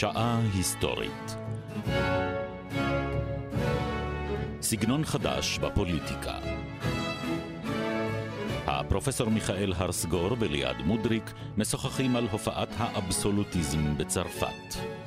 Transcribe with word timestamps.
שעה 0.00 0.40
היסטורית. 0.54 1.36
סגנון 4.62 5.04
חדש 5.04 5.58
בפוליטיקה. 5.58 6.34
הפרופסור 8.66 9.28
מיכאל 9.30 9.72
הרסגור 9.76 10.36
וליעד 10.38 10.76
מודריק 10.84 11.32
משוחחים 11.56 12.16
על 12.16 12.28
הופעת 12.30 12.68
האבסולוטיזם 12.76 13.96
בצרפת. 13.96 14.99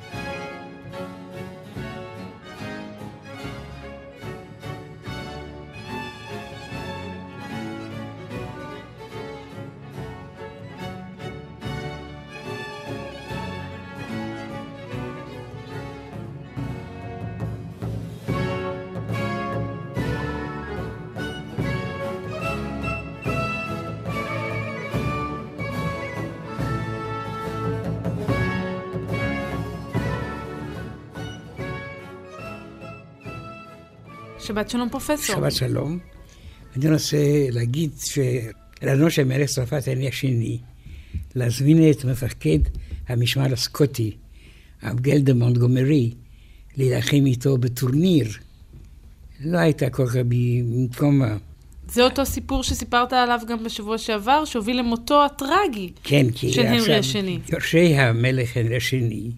שבת 34.54 34.70
שלום 34.70 34.88
פרופסור. 34.88 35.36
שבת 35.36 35.52
שלום. 35.52 35.98
אני 36.76 36.90
רוצה 36.90 37.46
להגיד 37.50 37.90
שרעיונו 37.98 39.10
של 39.10 39.24
מלך 39.24 39.50
צרפת 39.50 39.88
אני 39.88 40.08
השני, 40.08 40.58
להזמין 41.34 41.90
את 41.90 42.04
מפקד 42.04 42.58
המשמר 43.08 43.52
הסקוטי, 43.52 44.16
אבגל 44.82 45.18
דה 45.18 45.34
מונטגומרי, 45.34 46.10
להילחם 46.76 47.26
איתו 47.26 47.58
בטורניר. 47.58 48.28
לא 49.40 49.58
הייתה 49.58 49.90
כל 49.90 50.06
כך 50.06 50.16
במקומה. 50.28 51.36
זה 51.88 52.02
אותו 52.02 52.26
סיפור 52.26 52.62
שסיפרת 52.62 53.12
עליו 53.12 53.40
גם 53.48 53.64
בשבוע 53.64 53.98
שעבר, 53.98 54.44
שהוביל 54.44 54.78
למותו 54.78 55.24
הטרגי 55.24 55.92
כן, 56.04 56.26
כי 56.34 56.52
של 56.52 56.66
הנרי 56.66 56.94
השני. 56.94 57.38
יורשי 57.52 57.94
המלך 57.94 58.56
הנרי 58.56 58.76
השני 58.76 59.30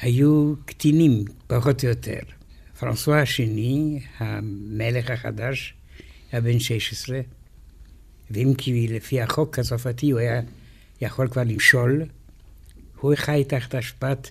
היו 0.00 0.54
קטינים, 0.64 1.24
פחות 1.46 1.84
או 1.84 1.88
יותר. 1.88 2.41
פרנסואה 2.82 3.22
השני, 3.22 4.00
המלך 4.18 5.10
החדש, 5.10 5.74
היה 6.32 6.40
בן 6.40 6.58
16, 6.58 7.20
ואם 8.30 8.54
כי 8.58 8.88
לפי 8.88 9.20
החוק 9.20 9.58
הצרפתי 9.58 10.10
הוא 10.10 10.20
היה 10.20 10.40
יכול 11.00 11.28
כבר 11.28 11.42
למשול, 11.42 12.04
הוא 13.00 13.14
חי 13.16 13.44
תחת 13.48 13.74
השפעת 13.74 14.30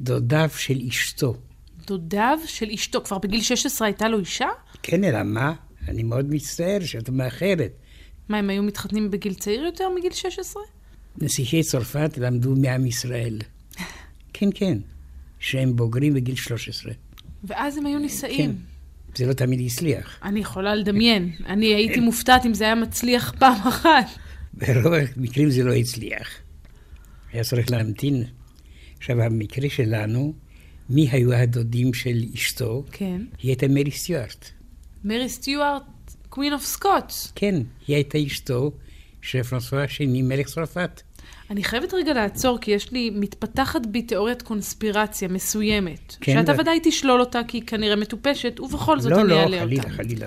דודיו 0.00 0.50
של 0.56 0.80
אשתו. 0.88 1.36
דודיו 1.86 2.38
של 2.46 2.70
אשתו, 2.74 3.04
כבר 3.04 3.18
בגיל 3.18 3.40
16 3.42 3.86
הייתה 3.86 4.08
לו 4.08 4.18
אישה? 4.18 4.48
כן, 4.82 5.04
אלא 5.04 5.22
מה? 5.22 5.52
אני 5.88 6.02
מאוד 6.02 6.26
מצטער 6.30 6.78
שאת 6.84 7.08
מאחרת. 7.08 7.72
מה, 8.28 8.38
הם 8.38 8.50
היו 8.50 8.62
מתחתנים 8.62 9.10
בגיל 9.10 9.34
צעיר 9.34 9.60
יותר 9.60 9.88
מגיל 9.98 10.12
16? 10.12 10.62
נסיכי 11.18 11.62
צרפת 11.62 12.18
למדו 12.18 12.54
מעם 12.56 12.86
ישראל. 12.86 13.38
כן, 14.34 14.48
כן, 14.54 14.78
שהם 15.38 15.76
בוגרים 15.76 16.14
בגיל 16.14 16.36
13. 16.36 16.92
ואז 17.44 17.76
הם 17.78 17.86
היו 17.86 17.98
נישאים. 17.98 18.50
כן. 18.50 18.56
זה 19.14 19.26
לא 19.26 19.32
תמיד 19.32 19.60
הצליח. 19.66 20.18
אני 20.22 20.40
יכולה 20.40 20.74
לדמיין. 20.74 21.32
אני 21.46 21.66
הייתי 21.66 22.00
מופתעת 22.00 22.46
אם 22.46 22.54
זה 22.54 22.64
היה 22.64 22.74
מצליח 22.74 23.34
פעם 23.38 23.68
אחת. 23.68 24.06
ברוב 24.54 24.92
המקרים 25.16 25.50
זה 25.50 25.64
לא 25.64 25.72
הצליח. 25.72 26.28
היה 27.32 27.44
צריך 27.44 27.70
להמתין. 27.70 28.24
עכשיו, 28.98 29.22
המקרה 29.22 29.70
שלנו, 29.70 30.34
מי 30.90 31.08
היו 31.10 31.32
הדודים 31.32 31.94
של 31.94 32.24
אשתו? 32.34 32.84
כן. 32.92 33.22
היא 33.42 33.50
הייתה 33.50 33.68
מרי 33.68 33.90
סטיוארט. 33.90 34.50
מרי 35.04 35.28
סטיוארט, 35.28 35.82
קווין 36.28 36.52
אוף 36.52 36.64
סקוט. 36.64 37.12
כן, 37.34 37.54
היא 37.86 37.96
הייתה 37.96 38.18
אשתו 38.26 38.72
של 39.22 39.42
פרנסואה 39.42 39.84
השני, 39.84 40.22
מלך 40.22 40.46
צרפת. 40.46 41.02
אני 41.52 41.64
חייבת 41.64 41.94
רגע 41.94 42.12
לעצור, 42.12 42.58
כי 42.58 42.70
יש 42.70 42.92
לי, 42.92 43.10
מתפתחת 43.14 43.86
בי 43.86 44.02
תיאוריית 44.02 44.42
קונספירציה 44.42 45.28
מסוימת. 45.28 46.16
כן, 46.20 46.32
שאתה 46.32 46.52
ו- 46.52 46.58
ודאי 46.58 46.80
תשלול 46.82 47.20
אותה, 47.20 47.40
כי 47.48 47.56
היא 47.56 47.62
כנראה 47.66 47.96
מטופשת, 47.96 48.60
ובכל 48.60 49.00
זאת 49.00 49.12
לא, 49.12 49.20
אני 49.20 49.28
לא, 49.28 49.40
אעלה 49.40 49.60
חלילה, 49.60 49.82
אותה. 49.82 49.94
חלילה. 49.94 50.26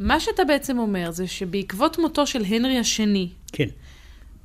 מה 0.00 0.20
שאתה 0.20 0.44
בעצם 0.44 0.78
אומר 0.78 1.10
זה 1.10 1.26
שבעקבות 1.26 1.98
מותו 1.98 2.26
של 2.26 2.44
הנרי 2.44 2.78
השני, 2.78 3.28
כן, 3.52 3.68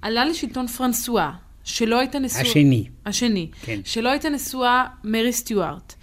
עלה 0.01 0.25
לשלטון 0.25 0.67
פרנסואה, 0.67 1.31
שלא 1.63 1.99
הייתה 1.99 2.19
נשואה... 2.19 2.41
השני. 2.41 2.85
השני. 3.05 3.47
כן. 3.61 3.79
שלא 3.85 4.09
הייתה 4.09 4.29
נשואה 4.29 4.85
מרי 5.03 5.33
סטיוארט. 5.33 5.93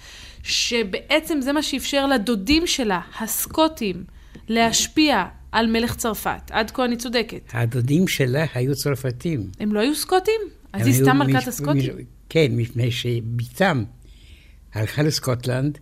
שבעצם 0.43 1.41
זה 1.41 1.53
מה 1.53 1.63
שאפשר 1.63 2.07
לדודים 2.07 2.67
שלה, 2.67 3.01
הסקוטים, 3.21 4.05
להשפיע 4.49 5.25
על 5.53 5.67
מלך 5.67 5.97
צרפת. 5.97 6.51
עד 6.51 6.71
כה 6.71 6.85
אני 6.85 6.97
צודקת. 6.97 7.41
הדודים 7.53 8.09
שלה 8.09 8.45
היו 8.55 8.75
צרפתים. 8.75 9.51
הם 9.61 9.75
לא 9.75 9.81
היו 9.81 9.95
סקוטים? 9.95 10.41
אז 10.73 10.87
היא 10.87 10.95
סתם 10.95 11.17
מלכת 11.19 11.35
מש- 11.37 11.49
הסקוטים? 11.49 11.77
מש- 11.99 12.05
כן, 12.29 12.47
מפני 12.51 12.91
שבתם 12.91 13.85
הלכה 14.75 15.03
לסקוטלנד, 15.03 15.79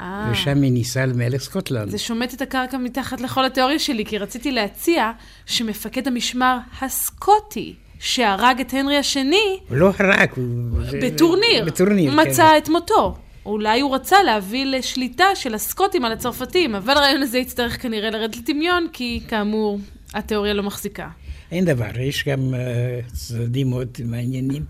אה, 0.00 0.28
ושם 0.32 0.62
היא 0.62 0.72
נישאה 0.72 1.06
למלך 1.06 1.42
סקוטלנד. 1.42 1.90
זה 1.90 1.98
שומט 1.98 2.34
את 2.34 2.42
הקרקע 2.42 2.78
מתחת 2.78 3.20
לכל 3.20 3.44
התיאוריה 3.44 3.78
שלי, 3.78 4.04
כי 4.04 4.18
רציתי 4.18 4.52
להציע 4.52 5.10
שמפקד 5.46 6.08
המשמר 6.08 6.58
הסקוטי, 6.80 7.74
שהרג 7.98 8.60
את 8.60 8.72
הנרי 8.74 8.96
השני, 8.96 9.58
הוא 9.68 9.76
לא 9.76 9.92
הרג, 9.98 10.28
הוא... 10.36 10.44
בטורניר, 11.02 11.64
בטורניר, 11.66 12.12
מצא 12.14 12.48
כן. 12.52 12.58
את 12.62 12.68
מותו. 12.68 13.16
אולי 13.46 13.80
הוא 13.80 13.94
רצה 13.94 14.22
להביא 14.22 14.64
לשליטה 14.64 15.24
של 15.34 15.54
הסקוטים 15.54 16.04
על 16.04 16.12
הצרפתים, 16.12 16.74
אבל 16.74 16.96
הרעיון 16.96 17.22
הזה 17.22 17.38
יצטרך 17.38 17.82
כנראה 17.82 18.10
לרדת 18.10 18.36
לטמיון, 18.36 18.86
כי 18.92 19.20
כאמור, 19.28 19.80
התיאוריה 20.14 20.54
לא 20.54 20.62
מחזיקה. 20.62 21.08
אין 21.50 21.64
דבר, 21.64 22.00
יש 22.00 22.28
גם 22.28 22.54
אה, 22.54 23.00
צדדים 23.12 23.70
מאוד 23.70 23.98
מעניינים 24.04 24.64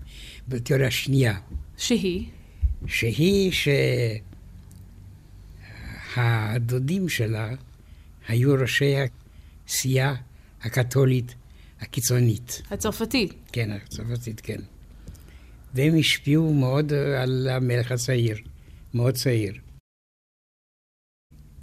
בתיאוריה 0.47 0.87
השנייה, 0.87 1.33
שהיא, 1.77 2.25
שהיא 2.87 3.51
שהדודים 6.15 7.09
שלה 7.09 7.49
היו 8.27 8.53
ראשי 8.61 8.95
הכסייה 9.65 10.15
הקתולית 10.61 11.35
הקיצונית. 11.81 12.61
הצרפתית. 12.71 13.33
כן, 13.51 13.71
הצרפתית, 13.71 14.41
כן. 14.41 14.59
והם 15.73 15.95
השפיעו 15.99 16.53
מאוד 16.53 16.93
על 16.93 17.49
המלך 17.51 17.91
הצעיר, 17.91 18.37
מאוד 18.95 19.13
צעיר. 19.13 19.53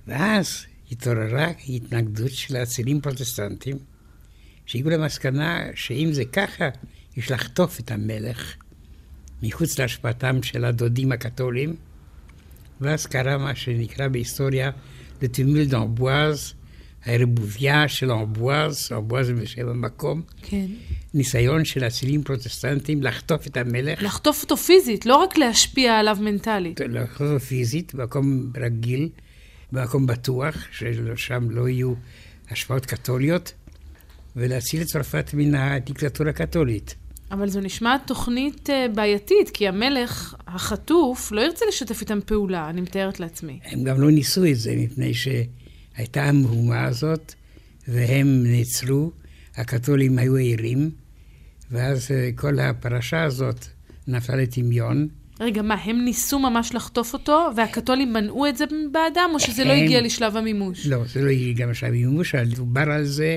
ואז 0.06 0.66
התעוררה 0.90 1.48
התנגדות 1.68 2.30
של 2.30 2.56
האצילים 2.56 3.00
פרוטסטנטים, 3.00 3.78
שהגיעו 4.66 4.90
למסקנה 4.90 5.64
שאם 5.74 6.08
זה 6.12 6.24
ככה, 6.24 6.68
יש 7.16 7.30
לחטוף 7.30 7.80
את 7.80 7.90
המלך 7.90 8.56
מחוץ 9.42 9.78
להשפעתם 9.78 10.42
של 10.42 10.64
הדודים 10.64 11.12
הקתולים, 11.12 11.76
ואז 12.80 13.06
קרה 13.06 13.38
מה 13.38 13.54
שנקרא 13.54 14.08
בהיסטוריה 14.08 14.70
לטמיל 15.22 15.64
דאמבואז, 15.64 16.54
הערבוביה 17.04 17.88
של 17.88 18.10
אמבואז 18.10 18.92
זה 19.22 19.34
בשם 19.34 19.68
המקום, 19.68 20.22
כן. 20.42 20.66
ניסיון 21.14 21.64
של 21.64 21.84
אצילים 21.86 22.22
פרוטסטנטים 22.22 23.02
לחטוף 23.02 23.46
את 23.46 23.56
המלך, 23.56 24.02
לחטוף 24.02 24.42
אותו 24.42 24.56
פיזית, 24.56 25.06
לא 25.06 25.16
רק 25.16 25.38
להשפיע 25.38 25.98
עליו 25.98 26.16
מנטלית. 26.20 26.80
לחטוף 26.80 27.20
אותו 27.20 27.40
פיזית, 27.40 27.94
במקום 27.94 28.52
רגיל, 28.56 29.08
במקום 29.72 30.06
בטוח, 30.06 30.66
ששם 30.72 31.50
לא 31.50 31.68
יהיו 31.68 31.94
השפעות 32.50 32.86
קתוליות, 32.86 33.52
ולהציל 34.36 34.82
את 34.82 34.86
צרפת 34.86 35.30
מן 35.34 35.54
הדיקטטורה 35.54 36.30
הקתולית. 36.30 36.94
אבל 37.30 37.48
זו 37.48 37.60
נשמעת 37.60 38.00
תוכנית 38.06 38.70
אה, 38.70 38.86
בעייתית, 38.94 39.50
כי 39.50 39.68
המלך 39.68 40.34
החטוף 40.46 41.32
לא 41.32 41.40
ירצה 41.40 41.64
לשתף 41.68 42.00
איתם 42.00 42.18
פעולה, 42.26 42.70
אני 42.70 42.80
מתארת 42.80 43.20
לעצמי. 43.20 43.60
הם 43.64 43.84
גם 43.84 44.00
לא 44.00 44.10
ניסו 44.10 44.44
את 44.44 44.56
זה, 44.56 44.74
מפני 44.76 45.14
שהייתה 45.96 46.24
המהומה 46.24 46.84
הזאת, 46.84 47.34
והם 47.88 48.42
נעצרו, 48.46 49.10
הקתולים 49.56 50.18
היו 50.18 50.36
ערים, 50.36 50.90
ואז 51.70 52.10
אה, 52.10 52.30
כל 52.34 52.58
הפרשה 52.58 53.22
הזאת 53.22 53.66
נפלה 54.08 54.36
לטמיון. 54.36 55.08
רגע, 55.40 55.62
מה, 55.62 55.74
הם 55.74 56.04
ניסו 56.04 56.38
ממש 56.38 56.74
לחטוף 56.74 57.12
אותו, 57.12 57.48
והקתולים 57.56 58.12
מנעו 58.12 58.46
את 58.48 58.56
זה 58.56 58.64
בעדם, 58.92 59.30
או 59.34 59.40
שזה 59.40 59.64
לא 59.64 59.72
הם- 59.72 59.84
הגיע 59.84 60.00
לשלב 60.00 60.36
המימוש? 60.36 60.86
לא, 60.86 61.04
זה 61.06 61.22
לא 61.22 61.30
הגיע 61.30 61.52
גם 61.52 61.70
עכשיו 61.70 61.90
מימוש, 61.90 62.34
אבל 62.34 62.44
דובר 62.54 62.90
על 62.90 63.04
זה, 63.04 63.36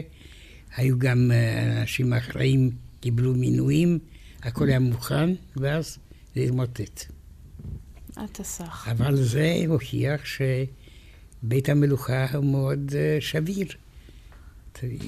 היו 0.76 1.00
גם 1.00 1.32
אה, 1.34 1.82
אנשים 1.82 2.14
אחראים, 2.14 2.70
קיבלו 3.00 3.34
מינויים, 3.34 4.00
הכל 4.44 4.68
היה 4.70 4.80
מוכן, 4.80 5.30
ואז 5.58 5.98
זה 6.36 6.42
התמוטט. 6.42 7.06
אתה 8.24 8.44
סך. 8.44 8.88
אבל 8.92 9.16
זה 9.16 9.56
הוכיח 9.68 10.22
שבית 11.46 11.70
המלוכה 11.70 12.26
הוא 12.34 12.46
מאוד 12.46 12.92
אה, 12.96 13.18
שביר. 13.20 13.68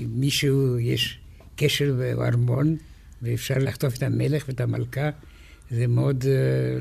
מישהו, 0.09 0.79
יש 0.79 1.19
קשר 1.55 1.93
בארמון, 1.93 2.77
ואפשר 3.21 3.55
לחטוף 3.57 3.95
את 3.97 4.03
המלך 4.03 4.43
ואת 4.47 4.61
המלכה, 4.61 5.09
זה 5.71 5.87
מאוד 5.87 6.23
uh, 6.23 6.27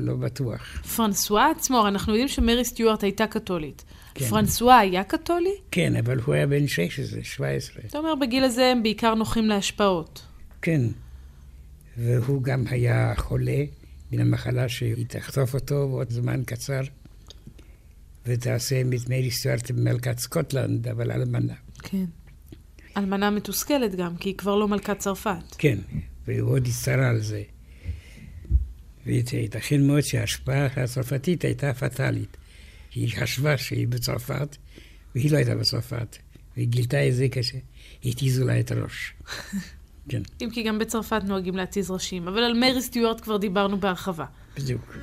לא 0.01 0.15
בטוח. 0.15 0.81
פרנסואה 0.95 1.51
עצמו, 1.51 1.87
אנחנו 1.87 2.13
יודעים 2.13 2.27
שמרי 2.27 2.65
סטיוארט 2.65 3.03
הייתה 3.03 3.27
קתולית. 3.27 3.83
כן. 4.13 4.25
פרנסואה 4.25 4.79
היה 4.79 5.03
קתולי? 5.03 5.55
כן, 5.71 5.95
אבל 5.95 6.19
הוא 6.19 6.35
היה 6.35 6.47
בן 6.47 6.67
16, 6.67 7.23
17. 7.23 7.83
אתה 7.87 7.97
אומר, 7.97 8.15
בגיל 8.15 8.43
הזה 8.43 8.65
הם 8.65 8.83
בעיקר 8.83 9.13
נוחים 9.13 9.45
להשפעות. 9.45 10.21
כן. 10.61 10.81
והוא 11.97 12.43
גם 12.43 12.63
היה 12.69 13.13
חולה 13.15 13.63
מן 14.11 14.19
המחלה 14.19 14.69
שהיא 14.69 15.05
תחטוף 15.07 15.53
אותו 15.53 15.89
בעוד 15.89 16.09
זמן 16.09 16.43
קצר, 16.45 16.81
ותעשה 18.27 18.81
את 18.81 19.09
מרי 19.09 19.31
סטיוארט 19.31 19.71
במלכת 19.71 20.19
סקוטלנד, 20.19 20.87
אבל 20.87 21.11
אלמנה. 21.11 21.53
כן. 21.83 22.05
אלמנה 22.97 23.29
מתוסכלת 23.29 23.95
גם, 23.95 24.17
כי 24.17 24.29
היא 24.29 24.37
כבר 24.37 24.55
לא 24.55 24.67
מלכת 24.67 24.99
צרפת. 24.99 25.55
כן, 25.57 25.77
והוא 26.27 26.51
עוד 26.51 26.67
הצטרה 26.67 27.09
על 27.09 27.19
זה. 27.19 27.43
וייתכן 29.05 29.87
מאוד 29.87 30.01
שההשפעה 30.01 30.65
הצרפתית 30.65 31.43
הייתה 31.43 31.73
פטאלית. 31.73 32.37
היא 32.95 33.17
חשבה 33.17 33.57
שהיא 33.57 33.87
בצרפת, 33.87 34.57
והיא 35.15 35.31
לא 35.31 35.37
הייתה 35.37 35.55
בצרפת. 35.55 36.17
והיא 36.55 36.67
גילתה 36.67 37.07
את 37.07 37.15
זה 37.15 37.27
כשהתיזו 37.31 38.45
לה 38.45 38.59
את 38.59 38.71
הראש. 38.71 39.13
כן, 40.09 40.21
אם 40.41 40.49
כי 40.49 40.63
גם 40.63 40.79
בצרפת 40.79 41.21
נוהגים 41.23 41.55
להתיז 41.55 41.91
ראשים. 41.91 42.27
אבל 42.27 42.43
על 42.43 42.53
מרי 42.53 42.81
סטיוארט 42.81 43.21
כבר 43.21 43.37
דיברנו 43.37 43.79
בהרחבה. 43.79 44.25
בדיוק. 44.57 44.97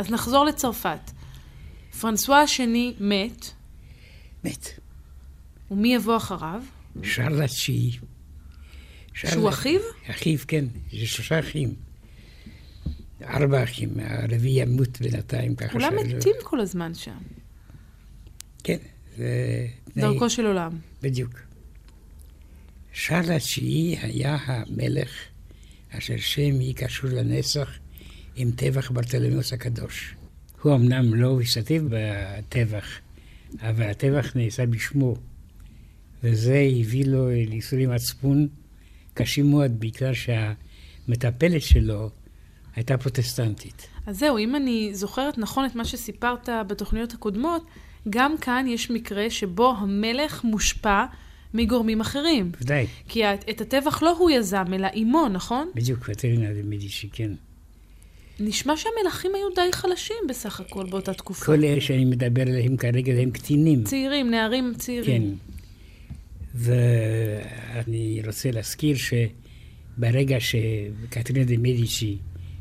אז 0.00 0.10
נחזור 0.10 0.44
לצרפת. 0.44 1.10
פרנסואה 2.00 2.40
השני 2.40 2.94
מת, 3.00 3.50
מת. 4.44 4.66
ומי 5.70 5.94
יבוא 5.94 6.16
אחריו? 6.16 6.62
שרל 7.02 7.42
התשיעי. 7.42 7.98
שהוא 9.14 9.48
אחיו? 9.48 9.80
אחיו, 10.10 10.38
כן. 10.48 10.64
יש 10.92 11.12
שלושה 11.12 11.38
אחים. 11.38 11.74
ארבע 13.22 13.62
אחים, 13.62 13.90
הרביעי 14.00 14.62
ימות 14.62 15.00
בינתיים, 15.00 15.54
ככה 15.54 15.72
כולם 15.72 15.94
מתים 15.96 16.34
כל 16.42 16.60
הזמן 16.60 16.94
שם. 16.94 17.18
כן, 18.64 18.78
זה... 19.16 19.66
דרכו 19.96 20.30
של 20.30 20.46
עולם. 20.46 20.72
בדיוק. 21.02 21.40
שרל 22.92 23.32
התשיעי 23.32 23.96
היה 24.02 24.38
המלך 24.44 25.10
אשר 25.90 26.16
שם 26.16 26.60
יהי 26.60 26.74
קשור 26.74 27.10
לנסח 27.10 27.70
עם 28.36 28.50
טבח 28.50 28.90
ברטלמיוס 28.90 29.52
הקדוש. 29.52 30.14
הוא 30.62 30.74
אמנם 30.74 31.14
לא 31.14 31.40
השתתף 31.40 31.80
בטבח, 31.90 32.86
אבל 33.60 33.90
הטבח 33.90 34.36
נעשה 34.36 34.66
בשמו, 34.66 35.16
וזה 36.24 36.66
הביא 36.80 37.04
לו 37.04 37.28
לייסורי 37.30 37.86
מצפון 37.86 38.48
קשים 39.14 39.50
מאוד, 39.50 39.80
בגלל 39.80 40.12
שהמטפלת 40.14 41.62
שלו 41.62 42.10
הייתה 42.76 42.98
פרוטסטנטית. 42.98 43.86
אז 44.06 44.18
זהו, 44.18 44.38
אם 44.38 44.56
אני 44.56 44.90
זוכרת 44.92 45.38
נכון 45.38 45.64
את 45.66 45.74
מה 45.74 45.84
שסיפרת 45.84 46.48
בתוכניות 46.68 47.14
הקודמות, 47.14 47.64
גם 48.10 48.38
כאן 48.38 48.66
יש 48.68 48.90
מקרה 48.90 49.30
שבו 49.30 49.74
המלך 49.78 50.44
מושפע 50.44 51.04
מגורמים 51.54 52.00
אחרים. 52.00 52.52
ודאי, 52.60 52.86
כי 53.08 53.24
את 53.24 53.60
הטבח 53.60 54.02
לא 54.02 54.16
הוא 54.18 54.30
יזם, 54.30 54.64
אלא 54.72 54.88
אמו, 55.02 55.28
נכון? 55.28 55.70
בדיוק, 55.74 56.10
קטרינה 56.10 56.52
דה 56.52 56.62
מדיצ'י, 56.64 57.08
כן. 57.12 57.32
נשמע 58.40 58.76
שהמלכים 58.76 59.30
היו 59.34 59.48
די 59.54 59.72
חלשים 59.72 60.16
בסך 60.28 60.60
הכל 60.60 60.86
באותה 60.90 61.14
תקופה. 61.14 61.46
כל 61.46 61.64
אלה 61.64 61.80
שאני 61.80 62.04
מדבר 62.04 62.42
עליהם 62.42 62.76
כרגע 62.76 63.12
הם 63.12 63.30
קטינים. 63.30 63.84
צעירים, 63.84 64.30
נערים 64.30 64.72
כן. 64.72 64.78
צעירים. 64.78 65.36
ואני 66.54 68.22
רוצה 68.26 68.50
להזכיר 68.50 68.96
שברגע 68.96 70.36
שקטרינה 70.40 71.44
דה 71.44 71.56
מדיצ'י, 71.56 72.18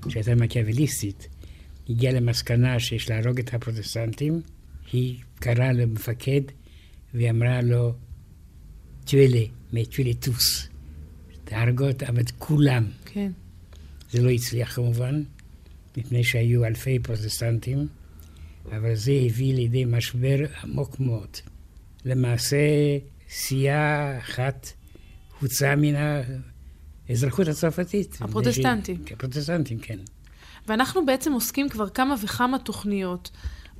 שהייתה 0.10 0.36
מקיאווליסטית, 0.36 1.28
הגיעה 1.90 2.14
למסקנה 2.14 2.80
שיש 2.80 3.10
להרוג 3.10 3.40
את 3.40 3.54
הפרוטסטנטים, 3.54 4.42
היא 4.92 5.16
קראה 5.36 5.72
למפקד 5.72 6.42
והיא 7.14 7.30
אמרה 7.30 7.62
לו, 7.62 7.94
תואלה, 9.06 9.44
מתואלה 9.74 10.14
טוס, 10.14 10.70
תהרוג 11.44 11.82
אותם 11.84 12.20
את 12.20 12.32
כולם. 12.32 12.86
כן. 13.06 13.32
זה 14.12 14.22
לא 14.22 14.30
הצליח 14.30 14.76
כמובן, 14.76 15.24
מפני 15.98 16.24
שהיו 16.24 16.66
אלפי 16.66 17.00
פרוטסטנטים, 17.00 17.88
אבל 18.66 18.96
זה 18.96 19.12
הביא 19.26 19.54
לידי 19.54 19.86
משבר 19.86 20.38
עמוק 20.64 21.00
מאוד. 21.00 21.38
למעשה, 22.06 22.58
סיעה 23.30 24.18
אחת 24.18 24.72
הוצאה 25.40 25.76
מן 25.76 25.94
האזרחות 27.10 27.48
הצרפתית. 27.48 28.18
הפרוטסטנטים. 28.22 28.98
כן, 29.06 29.16
הפרוטסטנטים, 29.16 29.80
כן. 29.80 30.00
ואנחנו 30.68 31.06
בעצם 31.06 31.34
עוסקים 31.34 31.70
כבר 31.70 31.90
כמה 31.90 32.16
וכמה 32.24 32.60
תוכניות 32.60 33.32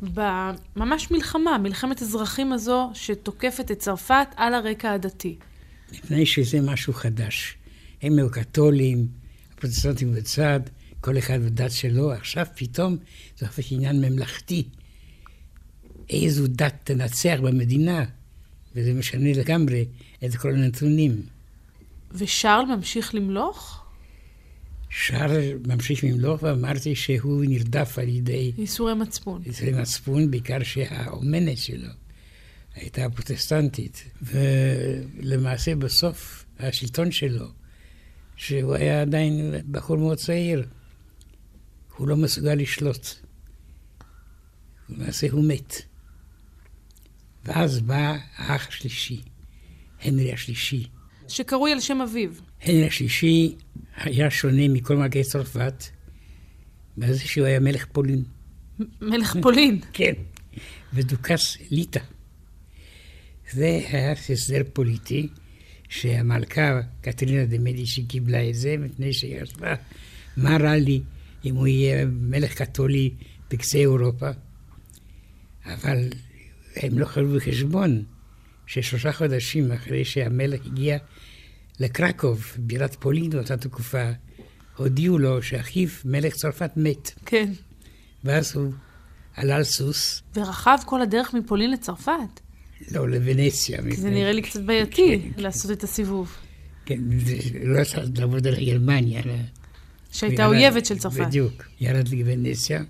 בממש 0.02 1.12
מלחמה, 1.12 1.58
מלחמת 1.58 2.02
אזרחים 2.02 2.54
הזו 2.54 2.92
שתוקפת 2.94 3.72
את 3.72 3.80
צרפת 3.80 4.28
על 4.36 4.54
הרקע 4.54 4.92
הדתי. 4.92 5.38
מפני 5.92 6.26
שזה 6.26 6.62
משהו 6.62 6.94
חדש. 6.94 7.58
הם 8.02 8.18
היו 8.18 8.32
קתולים, 8.32 9.08
הפרוטסטנטים 9.54 10.14
בצד, 10.14 10.60
כל 11.02 11.18
אחד 11.18 11.40
בדת 11.42 11.72
שלו, 11.72 12.12
עכשיו 12.12 12.46
פתאום 12.56 12.98
זה 13.38 13.46
הופך 13.46 13.72
עניין 13.72 14.02
ממלכתי. 14.02 14.64
איזו 16.10 16.48
דת 16.48 16.76
תנצח 16.84 17.38
במדינה, 17.44 18.06
וזה 18.76 18.94
משנה 18.94 19.34
לגמרי 19.34 19.86
את 20.26 20.36
כל 20.36 20.56
הנתונים. 20.56 21.22
ושארל 22.12 22.66
ממשיך 22.76 23.16
למלוך? 23.16 23.86
שר 24.90 25.28
ממשיך 25.68 26.04
ממלוך 26.04 26.44
ואמרתי 26.44 26.96
שהוא 26.96 27.46
נרדף 27.48 28.00
על 28.00 28.10
ידי 28.10 28.52
ייסורי 28.58 28.94
מצפון. 28.94 29.42
יצרי 29.46 29.72
מצפון, 29.72 30.32
בעיקר 30.32 30.64
שהאומנת 30.64 31.58
שלו 31.58 31.90
הייתה 32.76 33.10
פרוטסטנטית. 33.10 34.04
ולמעשה 34.22 35.76
בסוף 35.76 36.46
השלטון 36.60 37.12
שלו, 37.12 37.48
שהוא 38.36 38.74
היה 38.74 39.02
עדיין 39.02 39.56
בחור 39.72 39.98
מאוד 39.98 40.18
צעיר, 40.18 40.66
הוא 42.00 42.08
לא 42.08 42.18
מסוגל 42.18 42.54
לשלוט. 42.54 43.08
למעשה 44.90 45.28
הוא 45.32 45.44
מת. 45.44 45.82
ואז 47.46 47.80
בא 47.80 48.18
האח 48.36 48.68
השלישי, 48.68 49.22
הנרי 50.02 50.34
השלישי. 50.34 50.88
שקרוי 51.28 51.72
על 51.72 51.80
שם 51.80 52.02
אביו. 52.02 52.30
הנרי 52.62 52.88
השלישי 52.88 53.56
היה 53.96 54.32
שונה 54.32 54.68
מכל 54.68 54.98
מלכי 54.98 55.24
צרפת, 55.24 55.84
בזה 56.98 57.20
שהוא 57.20 57.46
היה 57.46 57.60
מלך 57.60 57.86
פולין. 57.86 58.24
מלך 59.02 59.38
פולין. 59.42 59.80
כן, 59.94 60.14
ודוכס 60.94 61.58
ליטא. 61.72 62.02
זה 63.52 63.82
היה 63.90 64.12
הסדר 64.12 64.62
פוליטי 64.74 65.28
שהמלכה 65.90 66.80
קטרינה 67.02 67.46
דה 67.46 67.60
מדיצ'י 67.60 68.06
קיבלה 68.06 68.50
את 68.50 68.56
זה, 68.56 68.76
מפני 68.78 69.14
שהיא 69.14 69.42
חשבה, 69.42 69.76
מה 70.38 70.58
רע 70.58 70.76
לי 70.76 71.02
אם 71.46 71.56
הוא 71.56 71.68
יהיה 71.68 72.06
מלך 72.06 72.54
קתולי 72.54 73.14
בקצה 73.50 73.78
אירופה? 73.78 74.30
אבל 75.66 76.10
הם 76.76 77.00
לא 77.00 77.06
חשבו 77.06 77.36
בחשבון 77.36 78.04
ששלושה 78.68 79.12
חודשים 79.12 79.72
אחרי 79.72 80.06
שהמלך 80.06 80.66
הגיע 80.66 80.98
לקרקוב, 81.80 82.46
בירת 82.58 82.96
פולין 82.96 83.30
באותה 83.30 83.58
תקופה, 83.58 84.12
הודיעו 84.78 85.18
לו 85.18 85.42
שאחיו, 85.44 85.88
מלך 86.06 86.34
צרפת, 86.34 86.72
מת. 86.76 87.12
כן. 87.26 87.52
ואז 88.24 88.56
הוא 88.56 88.74
עלה 89.36 89.56
על 89.56 89.64
סוס, 89.64 90.22
ורכב 90.36 90.78
כל 90.86 91.02
הדרך 91.02 91.34
מפולין 91.34 91.72
לצרפת. 91.72 92.40
לא, 92.92 93.10
לוונציה. 93.10 93.82
כי 93.82 93.96
זה 93.96 94.10
נראה 94.10 94.32
לי 94.32 94.42
קצת 94.42 94.62
בעייתי 94.62 95.20
כן, 95.36 95.42
לעשות 95.42 95.72
את 95.72 95.84
הסיבוב. 95.84 96.36
כן, 96.86 97.00
לא 97.64 97.80
רצה 97.80 97.98
לעבוד 98.18 98.48
על 98.48 98.56
גרמניה. 98.66 99.22
שהייתה 100.12 100.46
אויבת 100.46 100.86
של 100.86 100.98
צרפת. 100.98 101.20
בדיוק. 101.20 101.64
ירד 101.82 102.08
לוונציה, 102.08 102.82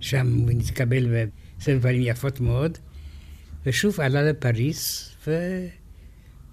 שם 0.00 0.34
הוא 0.34 0.50
נתקבל 0.54 1.06
בסבב 1.58 1.82
פנים 1.82 2.02
יפות 2.04 2.40
מאוד, 2.40 2.78
ושוב 3.66 4.00
עלה 4.00 4.22
לפריז, 4.22 5.10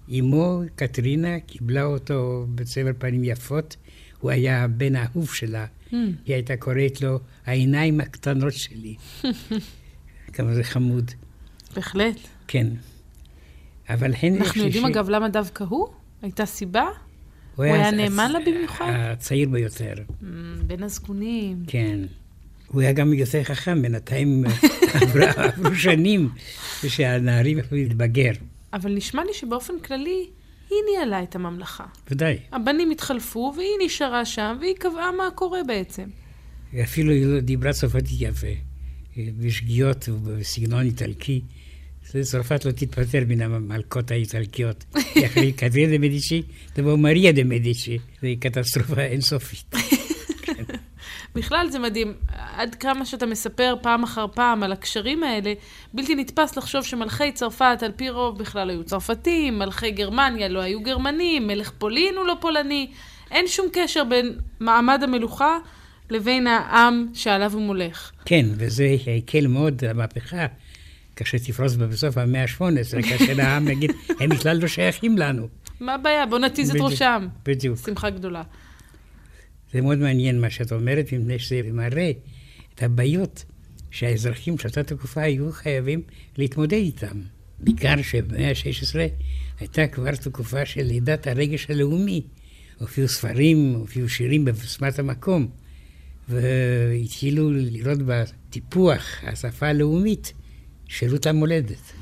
ואימו, 0.08 0.62
קטרינה, 0.76 1.40
קיבלה 1.40 1.84
אותו 1.84 2.46
בסבר 2.54 2.90
פנים 2.98 3.24
יפות. 3.24 3.76
הוא 4.20 4.30
היה 4.30 4.64
הבן 4.64 4.96
האהוב 4.96 5.34
שלה. 5.34 5.66
Hmm. 5.90 5.94
היא 6.26 6.34
הייתה 6.34 6.56
קוראת 6.56 7.00
לו 7.00 7.20
העיניים 7.46 8.00
הקטנות 8.00 8.52
שלי. 8.52 8.94
כמה 10.34 10.54
זה 10.54 10.64
חמוד. 10.64 11.10
בהחלט. 11.76 12.16
כן. 12.48 12.66
אבל 13.88 14.14
הנרי 14.22 14.40
אנחנו 14.40 14.64
יודעים 14.64 14.84
אגב 14.84 15.08
למה 15.08 15.28
דווקא 15.28 15.64
הוא? 15.64 15.88
הייתה 16.22 16.46
סיבה? 16.46 16.84
הוא 17.56 17.64
היה 17.64 17.90
נאמן 17.90 18.32
לה 18.32 18.38
במיוחד? 18.46 18.92
הצעיר 18.96 19.48
ביותר, 19.48 19.92
Mm, 19.96 20.24
בין 20.66 20.82
הזקונים. 20.82 21.64
כן. 21.66 21.98
הוא 22.66 22.80
היה 22.80 22.92
גם 22.92 23.12
יותר 23.12 23.42
חכם, 23.44 23.82
בינתיים 23.82 24.44
עברו- 24.94 25.74
שנים 25.74 26.28
שהנערים 26.88 27.58
יכלו 27.58 27.78
להתבגר. 27.78 28.30
אבל 28.72 28.94
נשמע 28.94 29.24
לי 29.24 29.34
שבאופן 29.34 29.74
כללי, 29.84 30.26
היא 30.70 30.78
ניהלה 30.90 31.22
את 31.22 31.34
הממלכה. 31.34 31.84
ודאי. 32.10 32.38
הבנים 32.52 32.90
התחלפו, 32.90 33.52
והיא 33.56 33.86
נשארה 33.86 34.24
שם, 34.24 34.56
והיא 34.60 34.74
קבעה 34.74 35.12
מה 35.12 35.28
קורה 35.34 35.58
בעצם. 35.66 36.04
אפילו 36.82 37.12
היא 37.12 37.26
לא 37.26 37.40
דיברה 37.40 37.72
צרפתית 37.72 38.16
יפה, 38.20 38.46
בשגיאות 39.16 40.08
ובסגנון 40.08 40.84
איטלקי. 40.86 41.40
צרפת 42.22 42.64
לא 42.64 42.70
תתפטר 42.70 43.20
מן 43.28 43.40
המלכות 43.40 44.10
האיטלקיות. 44.10 44.84
אחרי 45.26 45.52
קטרין 45.52 45.90
דה 45.90 45.98
מדיצ'י, 45.98 46.42
תבוא 46.72 46.96
מריה 46.96 47.32
דה 47.32 47.44
מדיצ'י. 47.44 47.98
זו 48.22 48.28
קטסטרופה 48.40 49.00
אינסופית. 49.00 49.74
בכלל 51.34 51.70
זה 51.70 51.78
מדהים, 51.78 52.14
עד 52.28 52.74
כמה 52.74 53.06
שאתה 53.06 53.26
מספר 53.26 53.76
פעם 53.82 54.02
אחר 54.02 54.26
פעם 54.34 54.62
על 54.62 54.72
הקשרים 54.72 55.22
האלה, 55.22 55.52
בלתי 55.94 56.14
נתפס 56.14 56.56
לחשוב 56.56 56.84
שמלכי 56.84 57.32
צרפת 57.32 57.78
על 57.82 57.92
פי 57.96 58.10
רוב 58.10 58.38
בכלל 58.38 58.70
היו 58.70 58.84
צרפתים, 58.84 59.58
מלכי 59.58 59.90
גרמניה 59.90 60.48
לא 60.48 60.60
היו 60.60 60.82
גרמנים, 60.82 61.46
מלך 61.46 61.70
פולין 61.78 62.14
הוא 62.16 62.26
לא 62.26 62.36
פולני, 62.40 62.90
אין 63.30 63.48
שום 63.48 63.66
קשר 63.72 64.04
בין 64.04 64.38
מעמד 64.60 65.02
המלוכה 65.02 65.58
לבין 66.10 66.46
העם 66.46 67.06
שעליו 67.14 67.52
הוא 67.52 67.62
מולך. 67.62 68.10
כן, 68.24 68.46
וזה 68.56 68.96
הקל 69.18 69.46
מאוד 69.46 69.84
המהפכה, 69.84 70.46
כאשר 71.16 71.38
תפרוס 71.38 71.74
בסוף 71.74 72.18
המאה 72.18 72.42
ה-18, 72.42 73.02
כאשר 73.02 73.40
העם 73.40 73.68
יגיד, 73.68 73.92
הם 74.20 74.28
בכלל 74.28 74.56
לא 74.56 74.68
שייכים 74.68 75.18
לנו. 75.18 75.48
מה 75.80 75.94
הבעיה? 75.94 76.26
בוא 76.26 76.38
נתיז 76.38 76.70
את. 76.70 76.76
ראשם. 76.80 77.28
בדיוק. 77.46 77.78
שמחה 77.86 78.10
גדולה. 78.10 78.42
זה 79.72 79.80
מאוד 79.80 79.98
מעניין 79.98 80.40
מה 80.40 80.50
שאת 80.50 80.72
אומרת, 80.72 81.12
מפני 81.12 81.38
שזה 81.38 81.62
מראה 81.72 82.12
את 82.74 82.82
הבעיות 82.82 83.44
שהאזרחים 83.90 84.58
של 84.58 84.68
אותה 84.68 84.82
תקופה 84.82 85.22
היו 85.22 85.52
חייבים 85.52 86.02
להתמודד 86.38 86.72
איתם. 86.72 87.20
בעיקר 87.60 88.02
שבמאה 88.02 88.48
ה-16 88.48 88.96
הייתה 89.60 89.86
כבר 89.86 90.14
תקופה 90.14 90.66
של 90.66 90.82
לידת 90.82 91.26
הרגש 91.26 91.70
הלאומי. 91.70 92.22
הופיעו 92.78 93.08
ספרים, 93.08 93.74
הופיעו 93.74 94.08
שירים 94.08 94.44
בבשמת 94.44 94.98
המקום, 94.98 95.48
והתחילו 96.28 97.50
לראות 97.52 97.98
בטיפוח 98.06 99.02
השפה 99.22 99.66
הלאומית 99.66 100.32
שירות 100.98 101.26
למולדת. 101.26 101.92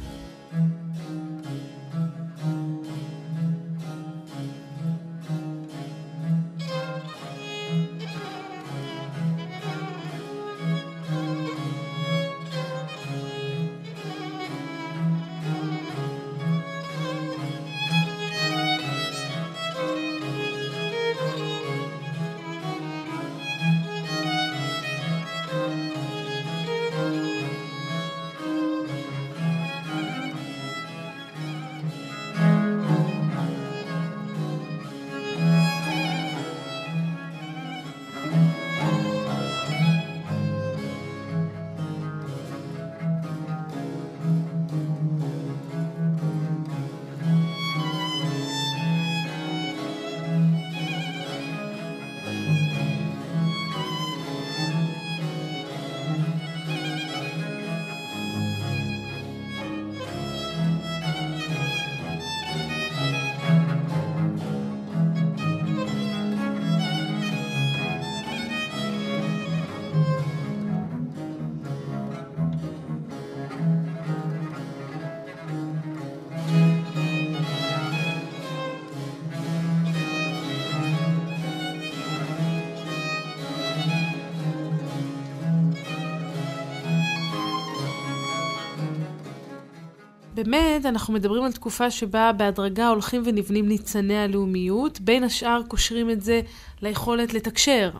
באמת, 90.42 90.86
אנחנו 90.86 91.14
מדברים 91.14 91.44
על 91.44 91.52
תקופה 91.52 91.90
שבה 91.90 92.30
בהדרגה 92.36 92.88
הולכים 92.88 93.22
ונבנים 93.26 93.68
ניצני 93.68 94.18
הלאומיות, 94.18 95.00
בין 95.00 95.24
השאר 95.24 95.60
קושרים 95.68 96.10
את 96.10 96.22
זה 96.22 96.40
ליכולת 96.82 97.34
לתקשר. 97.34 97.90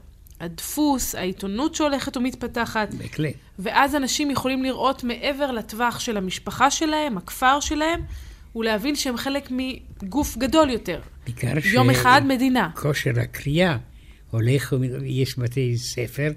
הדפוס, 0.41 1.15
העיתונות 1.15 1.75
שהולכת 1.75 2.17
ומתפתחת, 2.17 2.95
בהחלט. 2.95 3.35
ואז 3.59 3.97
אנשים 3.97 4.31
יכולים 4.31 4.63
לראות 4.63 5.05
מעבר 5.05 5.51
לטווח 5.51 6.01
של 6.01 6.17
המשפחה 6.17 6.71
שלהם, 6.71 7.19
הכפר 7.19 7.61
שלהם, 7.61 8.01
ולהבין 8.57 8.97
שהם 8.97 9.17
חלק 9.17 9.49
מגוף 9.51 10.37
גדול 10.37 10.71
יותר. 10.71 11.01
בעיקר 11.25 11.55
יום 11.65 11.91
אחד 11.91 12.23
מדינה. 12.25 12.71
כושר 12.75 13.21
הקריאה 13.21 13.77
הולך, 14.31 14.75
יש 15.05 15.39
בתי 15.39 15.79
ספר, 15.79 16.33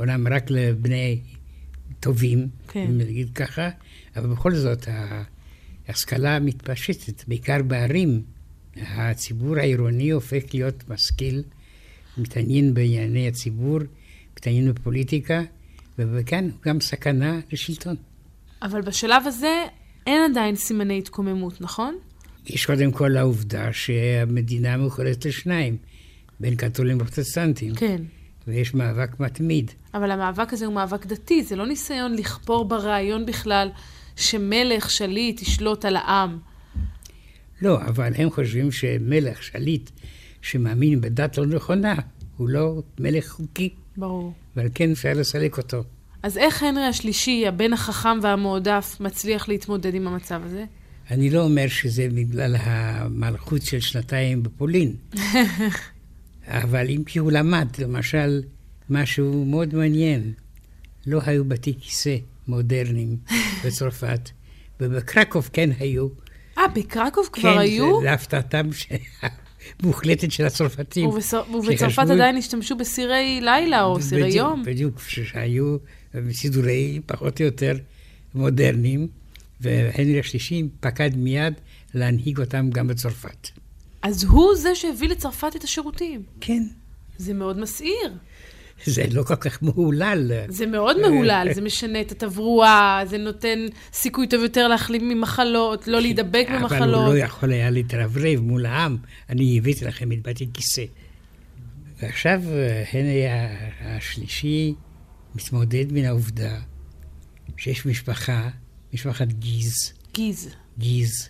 אומנם 0.00 0.28
רק 0.28 0.50
לבני 0.50 1.20
טובים, 2.00 2.48
כן. 2.68 2.80
אם 2.88 2.98
נגיד 2.98 3.30
ככה, 3.34 3.68
אבל 4.16 4.26
בכל 4.26 4.54
זאת 4.54 4.88
ההשכלה 5.90 6.38
מתפשטת, 6.38 7.24
בעיקר 7.28 7.62
בערים. 7.62 8.22
הציבור 8.76 9.56
העירוני 9.56 10.10
הופך 10.10 10.42
להיות 10.54 10.90
משכיל, 10.90 11.42
מתעניין 12.18 12.74
בענייני 12.74 13.28
הציבור, 13.28 13.78
מתעניין 14.36 14.72
בפוליטיקה, 14.72 15.42
וכאן 15.98 16.48
גם 16.64 16.80
סכנה 16.80 17.40
לשלטון. 17.52 17.96
אבל 18.62 18.80
בשלב 18.80 19.22
הזה 19.26 19.64
אין 20.06 20.30
עדיין 20.30 20.56
סימני 20.56 20.98
התקוממות, 20.98 21.60
נכון? 21.60 21.96
יש 22.46 22.66
קודם 22.66 22.92
כל 22.92 23.16
העובדה 23.16 23.72
שהמדינה 23.72 24.76
מחולקת 24.76 25.24
לשניים, 25.24 25.76
בין 26.40 26.56
קתולים 26.56 27.00
לפרוטסטנטים, 27.00 27.74
כן. 27.74 28.02
ויש 28.46 28.74
מאבק 28.74 29.20
מתמיד. 29.20 29.70
אבל 29.94 30.10
המאבק 30.10 30.52
הזה 30.52 30.66
הוא 30.66 30.74
מאבק 30.74 31.06
דתי, 31.06 31.42
זה 31.42 31.56
לא 31.56 31.66
ניסיון 31.66 32.14
לכפור 32.14 32.64
ברעיון 32.64 33.26
בכלל 33.26 33.68
שמלך, 34.16 34.90
שליט, 34.90 35.42
ישלוט 35.42 35.84
על 35.84 35.96
העם. 35.96 36.38
לא, 37.62 37.80
אבל 37.82 38.12
הם 38.16 38.30
חושבים 38.30 38.72
שמלך, 38.72 39.42
שליט, 39.42 39.90
שמאמין 40.42 41.00
בדת 41.00 41.38
לא 41.38 41.46
נכונה, 41.46 41.94
הוא 42.36 42.48
לא 42.48 42.82
מלך 43.00 43.28
חוקי, 43.28 43.74
ברור. 43.96 44.32
ועל 44.56 44.68
כן 44.74 44.90
אפשר 44.90 45.12
לסלק 45.14 45.58
אותו. 45.58 45.84
אז 46.22 46.38
איך 46.38 46.62
הנרי 46.62 46.84
השלישי, 46.84 47.46
הבן 47.46 47.72
החכם 47.72 48.18
והמועדף, 48.22 48.96
מצליח 49.00 49.48
להתמודד 49.48 49.94
עם 49.94 50.06
המצב 50.08 50.40
הזה? 50.44 50.64
אני 51.10 51.30
לא 51.30 51.44
אומר 51.44 51.68
שזה 51.68 52.08
בגלל 52.14 52.56
המלכות 52.58 53.62
של 53.62 53.80
שנתיים 53.80 54.42
בפולין, 54.42 54.94
אבל 56.46 56.90
אם 56.90 57.02
כי 57.06 57.18
הוא 57.18 57.32
למד, 57.32 57.68
למשל, 57.78 58.42
משהו 58.90 59.44
מאוד 59.44 59.74
מעניין. 59.74 60.32
לא 61.06 61.20
היו 61.26 61.44
בתי 61.44 61.74
כיסא 61.80 62.16
מודרניים 62.50 63.16
בצרפת, 63.64 64.30
ובקרקוב 64.80 65.50
כן 65.52 65.70
היו. 65.78 66.08
אה, 66.58 66.68
בקרקוב 66.68 67.28
כן, 67.32 67.40
כבר 67.40 67.58
היו? 67.58 67.98
זה 68.00 68.04
להפתעתם 68.04 68.68
המוחלטת 69.82 70.32
של 70.32 70.44
הצרפתים. 70.46 71.08
ובצ- 71.10 71.34
ובצרפת 71.54 71.78
שחשבו- 71.90 72.12
עדיין 72.12 72.36
השתמשו 72.36 72.76
בסירי 72.76 73.40
לילה 73.42 73.82
או 73.84 74.02
סירי 74.02 74.22
בדיוק, 74.22 74.36
יום. 74.36 74.62
בדיוק, 74.64 75.00
שהיו 75.00 75.76
סידורי 76.32 77.00
פחות 77.06 77.40
או 77.40 77.44
יותר 77.44 77.76
מודרניים, 78.34 79.08
והנרי 79.60 80.20
השלישי 80.20 80.68
פקד 80.80 81.10
מיד 81.16 81.54
להנהיג 81.94 82.40
אותם 82.40 82.70
גם 82.70 82.86
בצרפת. 82.86 83.48
אז 84.02 84.24
הוא 84.24 84.54
זה 84.56 84.74
שהביא 84.74 85.08
לצרפת 85.08 85.56
את 85.56 85.64
השירותים. 85.64 86.22
כן, 86.40 86.62
זה 87.18 87.34
מאוד 87.34 87.58
מסעיר. 87.58 88.12
זה 88.84 89.04
לא 89.10 89.22
כל 89.22 89.36
כך 89.36 89.62
מהולל. 89.62 90.32
זה 90.48 90.66
מאוד 90.66 91.00
מהולל, 91.00 91.48
זה 91.54 91.60
משנה 91.60 92.00
את 92.00 92.12
התברואה, 92.12 93.02
זה 93.06 93.18
נותן 93.18 93.66
סיכוי 93.92 94.26
טוב 94.26 94.42
יותר 94.42 94.68
להחלים 94.68 95.08
ממחלות, 95.08 95.88
לא 95.88 96.00
להידבק 96.00 96.46
אבל 96.48 96.94
הוא. 96.94 97.14
לא 97.14 97.18
יכול 97.18 97.52
היה 97.52 97.70
להתרברב 97.70 98.40
מול 98.40 98.66
העם, 98.66 98.96
אני 99.28 99.58
הבאתי 99.58 99.84
לכם 99.84 100.12
את 100.12 100.28
בתי 100.28 100.48
כיסא. 100.54 100.84
ועכשיו 102.02 102.42
אה, 102.46 102.84
הנרי 102.92 103.24
השלישי 103.80 104.74
מתמודד 105.34 105.92
מן 105.92 106.04
העובדה 106.04 106.60
שיש 107.56 107.86
משפחה, 107.86 108.48
משפחת 108.94 109.28
גיז, 109.28 109.92
גיז. 110.14 110.48
גיז, 110.78 111.28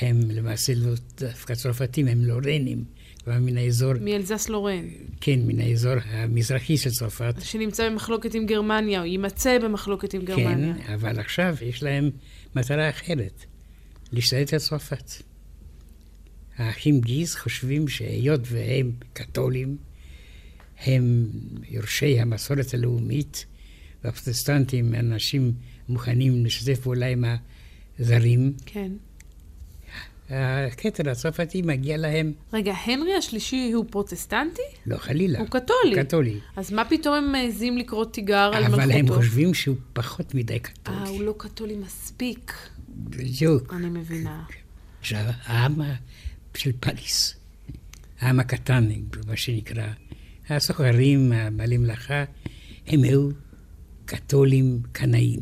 הם 0.00 0.20
למעשה 0.30 0.72
לא 0.76 0.92
דווקא 1.20 1.54
צרפתים, 1.54 2.08
הם 2.08 2.24
לורנים, 2.24 2.84
כבר 3.24 3.38
מן 3.40 3.56
האזור, 3.56 3.92
מאלזס 4.00 4.48
לורן, 4.48 4.84
כן, 5.20 5.40
מן 5.46 5.60
האזור 5.60 5.94
המזרחי 6.06 6.76
של 6.76 6.90
צרפת. 6.90 7.34
שנמצא 7.42 7.88
במחלוקת 7.88 8.34
עם 8.34 8.46
גרמניה, 8.46 9.00
או 9.00 9.04
יימצא 9.06 9.58
במחלוקת 9.58 10.14
עם 10.14 10.24
גרמניה. 10.24 10.74
כן, 10.74 10.92
אבל 10.92 11.18
עכשיו 11.18 11.56
יש 11.62 11.82
להם 11.82 12.10
מטרה 12.56 12.90
אחרת, 12.90 13.44
להשתלט 14.12 14.52
על 14.52 14.58
צרפת. 14.58 15.12
האחים 16.56 17.00
גיז 17.00 17.34
חושבים 17.34 17.88
שהיות 17.88 18.40
והם 18.44 18.92
קתולים, 19.12 19.76
הם 20.78 21.26
יורשי 21.68 22.20
המסורת 22.20 22.74
הלאומית, 22.74 23.46
והפרוטסטנטים 24.04 24.94
אנשים 24.94 25.52
מוכנים 25.88 26.44
לשתף 26.46 26.80
פעולה 26.80 27.06
עם 27.06 27.24
הזרים. 27.98 28.52
כן. 28.66 28.92
הכתר 30.30 31.10
הצרפתי 31.10 31.62
מגיע 31.62 31.96
להם, 31.96 32.32
רגע, 32.52 32.72
הנרי 32.84 33.14
השלישי 33.14 33.72
הוא 33.74 33.84
פרוטסטנטי? 33.90 34.62
לא 34.86 34.96
חלילה. 34.96 35.38
הוא 35.38 35.48
קתולי. 35.48 36.04
קתולי. 36.04 36.40
אז 36.56 36.72
מה 36.72 36.84
פתאום 36.84 37.14
הם 37.14 37.32
מעזים 37.32 37.78
לקרוא 37.78 38.04
תיגר 38.04 38.50
על 38.54 38.64
אבל 38.64 38.80
הם 38.80 38.88
מלכותו? 38.88 39.14
חושבים 39.14 39.54
שהוא 39.54 39.76
פחות 39.92 40.34
מדי 40.34 40.54
אה, 40.54 40.58
קתולי. 40.58 41.08
הוא 41.08 41.22
לא 41.22 41.34
קתולי 41.38 41.76
מספיק. 41.76 42.52
בדיוק. 42.88 43.74
אני 43.74 43.88
מבינה. 43.88 44.42
עכשיו, 45.00 45.24
העם 45.44 45.74
של 46.56 46.72
פריס, 46.80 47.34
העם 48.20 48.40
הקטן, 48.40 48.88
מה 49.26 49.36
שנקרא, 49.36 49.86
הסוחרים, 50.48 51.32
בעלי 51.52 51.76
מלאכה, 51.76 52.24
הם 52.86 53.02
היו 53.02 53.28
קתולים 54.04 54.80
קנאים. 54.92 55.40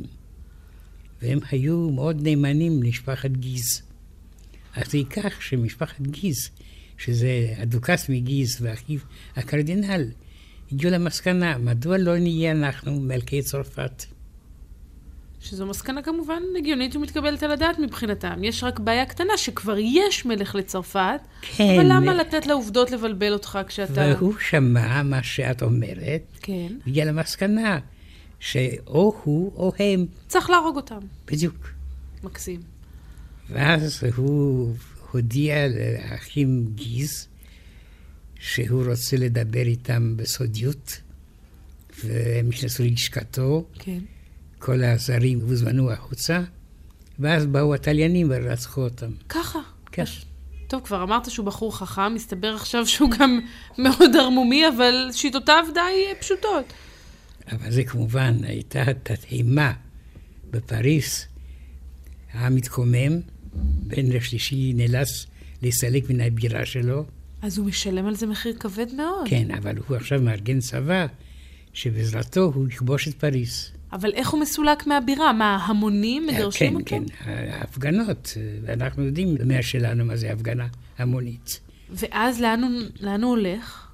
והם 1.22 1.38
היו 1.50 1.90
מאוד 1.90 2.20
נאמנים 2.22 2.82
למשפחת 2.82 3.30
גיז. 3.30 3.82
אז 4.78 4.90
זה 4.90 4.98
ייקח 4.98 5.40
שמשפחת 5.40 6.00
גיז, 6.00 6.50
שזה 6.98 7.54
הדוכס 7.56 8.08
מגיז 8.08 8.58
ואחיו 8.60 8.98
הקרדינל, 9.36 10.04
הגיעו 10.72 10.92
למסקנה, 10.92 11.58
מדוע 11.58 11.98
לא 11.98 12.18
נהיה 12.18 12.50
אנחנו 12.50 13.00
מלכי 13.00 13.42
צרפת? 13.42 14.04
שזו 15.40 15.66
מסקנה 15.66 16.02
כמובן 16.02 16.42
הגיונית 16.58 16.96
ומתקבלת 16.96 17.42
על 17.42 17.50
הדעת 17.50 17.78
מבחינתם. 17.78 18.44
יש 18.44 18.64
רק 18.64 18.78
בעיה 18.78 19.06
קטנה, 19.06 19.36
שכבר 19.36 19.76
יש 19.78 20.26
מלך 20.26 20.54
לצרפת, 20.54 21.20
כן. 21.42 21.64
אבל 21.74 21.86
למה 21.92 22.14
לתת 22.14 22.46
לעובדות 22.46 22.90
לבלבל 22.90 23.32
אותך 23.32 23.58
כשאתה... 23.68 24.14
והוא 24.18 24.34
שמע 24.40 25.02
מה 25.02 25.22
שאת 25.22 25.62
אומרת, 25.62 26.22
כן. 26.42 26.68
הגיע 26.86 27.04
למסקנה 27.04 27.78
שאו 28.40 29.14
הוא 29.24 29.52
או 29.56 29.72
הם, 29.78 30.06
צריך 30.26 30.50
להרוג 30.50 30.76
אותם. 30.76 31.00
בדיוק. 31.26 31.68
מקסים. 32.22 32.77
ואז 33.50 34.04
הוא 34.16 34.74
הודיע 35.12 35.54
לאחים 35.68 36.66
גיז 36.74 37.28
שהוא 38.40 38.84
רוצה 38.86 39.16
לדבר 39.16 39.66
איתם 39.66 40.16
בסודיות, 40.16 41.00
והם 42.04 42.48
נכנסו 42.48 42.82
ללשכתו, 42.82 43.66
כן. 43.78 43.98
כל 44.58 44.84
הזרים 44.84 45.40
הוזמנו 45.40 45.92
החוצה, 45.92 46.40
ואז 47.18 47.46
באו 47.46 47.74
התליינים 47.74 48.26
ורצחו 48.30 48.80
אותם. 48.80 49.10
ככה. 49.28 49.58
כן. 49.92 50.04
טוב, 50.68 50.82
כבר 50.84 51.02
אמרת 51.02 51.30
שהוא 51.30 51.46
בחור 51.46 51.76
חכם, 51.76 52.14
מסתבר 52.14 52.54
עכשיו 52.54 52.86
שהוא 52.86 53.10
גם 53.10 53.40
מאוד 53.84 54.16
ערמומי, 54.16 54.68
אבל 54.68 55.08
שיטותיו 55.12 55.64
די 55.74 56.20
פשוטות. 56.20 56.72
אבל 57.52 57.70
זה 57.70 57.84
כמובן 57.84 58.34
הייתה 58.42 58.84
תדהמה 59.02 59.72
בפריס, 60.50 61.26
העם 62.32 62.56
התקומם, 62.56 63.20
בן 63.86 64.16
השלישי 64.16 64.72
נאלץ 64.74 65.26
להסתלק 65.62 66.10
מן 66.10 66.20
הבירה 66.20 66.66
שלו, 66.66 67.04
אז 67.42 67.58
הוא 67.58 67.66
משלם 67.66 68.06
על 68.06 68.14
זה 68.14 68.26
מחיר 68.26 68.56
כבד 68.60 68.86
מאוד. 68.96 69.28
כן, 69.28 69.50
אבל 69.50 69.76
הוא 69.88 69.96
עכשיו 69.96 70.20
מארגן 70.22 70.60
צבא 70.60 71.06
שבעזרתו 71.72 72.52
הוא 72.54 72.68
יכבוש 72.68 73.08
את 73.08 73.14
פריס. 73.14 73.72
אבל 73.92 74.12
איך 74.14 74.30
הוא 74.30 74.40
מסולק 74.40 74.86
מהבירה? 74.86 75.32
מה, 75.32 75.56
המונים 75.56 76.26
מגרשים 76.26 76.74
אותו? 76.74 76.86
כן, 76.86 77.02
כן, 77.24 77.48
ההפגנות, 77.50 78.36
אנחנו 78.68 79.04
יודעים 79.04 79.34
במאה 79.34 79.62
שלנו 79.62 80.04
מה 80.04 80.16
זה 80.16 80.32
הפגנה 80.32 80.66
המונית. 80.98 81.60
ואז 81.90 82.40
לאן 82.40 82.62
הוא, 82.64 82.70
לאן 83.00 83.22
הוא 83.22 83.30
הולך? 83.30 83.88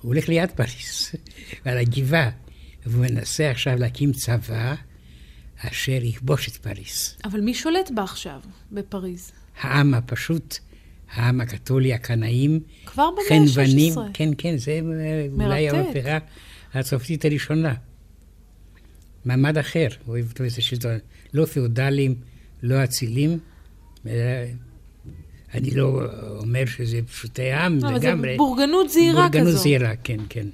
הוא 0.00 0.08
הולך 0.08 0.28
ליד 0.28 0.50
פריס, 0.50 1.14
על 1.64 1.78
הגבעה, 1.78 2.30
והוא 2.86 3.02
מנסה 3.02 3.50
עכשיו 3.50 3.78
להקים 3.78 4.12
צבא 4.12 4.74
אשר 5.70 5.98
יכבוש 6.04 6.48
את 6.48 6.56
פריס. 6.56 7.18
אבל 7.24 7.40
מי 7.40 7.54
שולט 7.54 7.90
בה 7.94 8.02
עכשיו, 8.02 8.40
בפריז? 8.72 9.32
העם 9.60 9.94
הפשוט, 9.94 10.58
העם 11.12 11.40
הקתולי, 11.40 11.92
הקנאים, 11.94 12.60
כבר 12.86 13.08
במאה 13.10 13.24
חנוונים, 13.28 13.98
ה-16. 13.98 14.10
כן, 14.14 14.28
כן, 14.38 14.56
זה 14.56 14.72
אה, 14.72 14.80
אולי 14.80 15.68
מרתק. 15.70 15.74
המהפכה 15.94 16.18
הצרפתית 16.74 17.24
הראשונה. 17.24 17.74
מעמד 19.24 19.58
אחר, 19.58 19.86
הוא 20.04 20.12
אוהב 20.14 20.26
את 20.30 20.40
השלטון, 20.58 20.98
לא 21.34 21.44
פיאודלים, 21.44 22.14
לא 22.62 22.84
אצילים. 22.84 23.38
אלא- 24.06 24.12
אני 25.54 25.70
לא 25.70 26.00
אומר 26.38 26.66
שזה 26.66 27.00
פשוטי 27.02 27.52
עם 27.52 27.78
לא, 27.82 27.88
אבל 27.88 28.00
זה 28.00 28.06
לגמרי. 28.08 28.36
בורגנות 28.36 28.90
זהירה 28.90 29.22
בורגנות 29.22 29.48
כזו. 29.48 29.58
זהירה, 29.58 29.92
כן, 30.04 30.16
כן. 30.28 30.46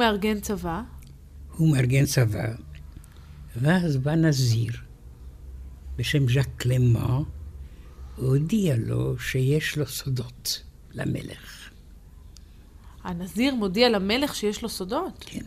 מארגן 0.00 0.40
צבא. 0.40 0.82
הוא 1.56 1.72
מארגן 1.72 2.04
צבא, 2.04 2.48
ואז 3.56 3.96
בא 3.96 4.14
נזיר 4.14 4.72
בשם 5.96 6.28
ז'אק 6.28 6.48
קלמה, 6.56 7.20
והודיע 8.18 8.76
לו 8.76 9.18
שיש 9.18 9.76
לו 9.76 9.86
סודות 9.86 10.62
למלך. 10.92 11.70
הנזיר 13.04 13.54
מודיע 13.54 13.88
למלך 13.88 14.34
שיש 14.34 14.62
לו 14.62 14.68
סודות. 14.68 15.24
כן. 15.28 15.44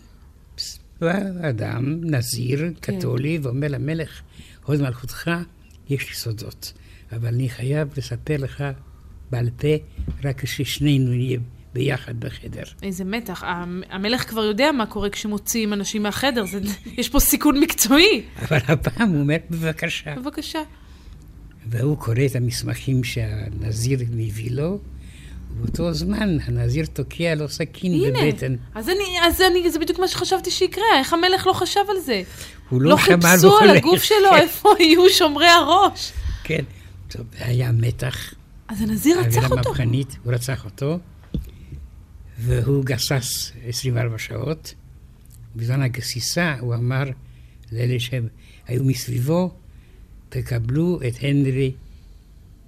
אדם, 1.49 2.03
נזיר, 2.03 2.73
קתולי, 2.79 3.39
ואומר 3.43 3.67
למלך, 3.67 4.21
הוד 4.65 4.81
מלכותך, 4.81 5.31
יש 5.89 6.09
לי 6.09 6.15
סודות, 6.15 6.73
אבל 7.11 7.27
אני 7.27 7.49
חייב 7.49 7.87
לספר 7.97 8.37
לך 8.37 8.63
בעל 9.31 9.49
פה 9.49 9.67
רק 10.23 10.41
כששנינו 10.41 11.11
נהיה 11.11 11.39
ביחד 11.73 12.19
בחדר. 12.19 12.63
איזה 12.83 13.03
מתח. 13.03 13.43
המלך 13.89 14.29
כבר 14.29 14.43
יודע 14.43 14.71
מה 14.71 14.86
קורה 14.86 15.09
כשמוציאים 15.09 15.73
אנשים 15.73 16.03
מהחדר, 16.03 16.45
זה, 16.45 16.59
יש 16.97 17.09
פה 17.09 17.19
סיכון 17.19 17.59
מקצועי. 17.59 18.21
אבל 18.41 18.57
הפעם 18.67 19.09
הוא 19.09 19.19
אומר, 19.19 19.36
בבקשה. 19.49 20.15
בבקשה. 20.15 20.59
והוא 21.69 21.97
קורא 21.97 22.25
את 22.25 22.36
המסמכים 22.36 23.03
שהנזיר 23.03 23.99
מביא 24.12 24.51
לו, 24.51 24.79
ובאותו 25.51 25.93
זמן 25.93 26.38
הנזיר 26.45 26.86
תוקע 26.86 27.36
לו 27.36 27.49
סכין 27.49 27.93
הנה, 27.93 28.31
בבטן. 28.31 28.55
אז 28.75 28.89
אני, 28.89 29.17
אז 29.21 29.41
אני, 29.41 29.71
זה 29.71 29.79
בדיוק 29.79 29.99
מה 29.99 30.07
שחשבתי 30.07 30.51
שיקרה, 30.51 30.83
איך 30.99 31.13
המלך 31.13 31.47
לא 31.47 31.53
חשב 31.53 31.79
על 31.89 31.99
זה? 31.99 32.21
הוא 32.69 32.81
לא, 32.81 32.89
לא 32.89 32.95
חיפשו 32.95 33.27
על 33.29 33.39
והולך. 33.39 33.77
הגוף 33.77 34.03
שלו 34.03 34.36
איפה 34.36 34.69
יהיו 34.79 35.09
שומרי 35.09 35.47
הראש. 35.47 36.12
כן. 36.43 36.63
טוב, 37.07 37.25
היה 37.39 37.71
מתח. 37.71 38.33
אז 38.67 38.81
הנזיר 38.81 39.19
רצח 39.19 39.51
אותו. 39.51 39.55
מהפכנית, 39.55 40.17
הוא 40.23 40.33
רצח 40.33 40.65
אותו, 40.65 40.99
והוא 42.45 42.86
גסס 42.86 43.51
24 43.67 44.17
שעות. 44.17 44.73
בזמן 45.56 45.82
הגסיסה 45.82 46.56
הוא 46.60 46.75
אמר 46.75 47.03
לאלה 47.71 47.99
שהיו 47.99 48.84
מסביבו, 48.84 49.51
תקבלו 50.29 50.99
את 51.08 51.13
הנרי 51.21 51.71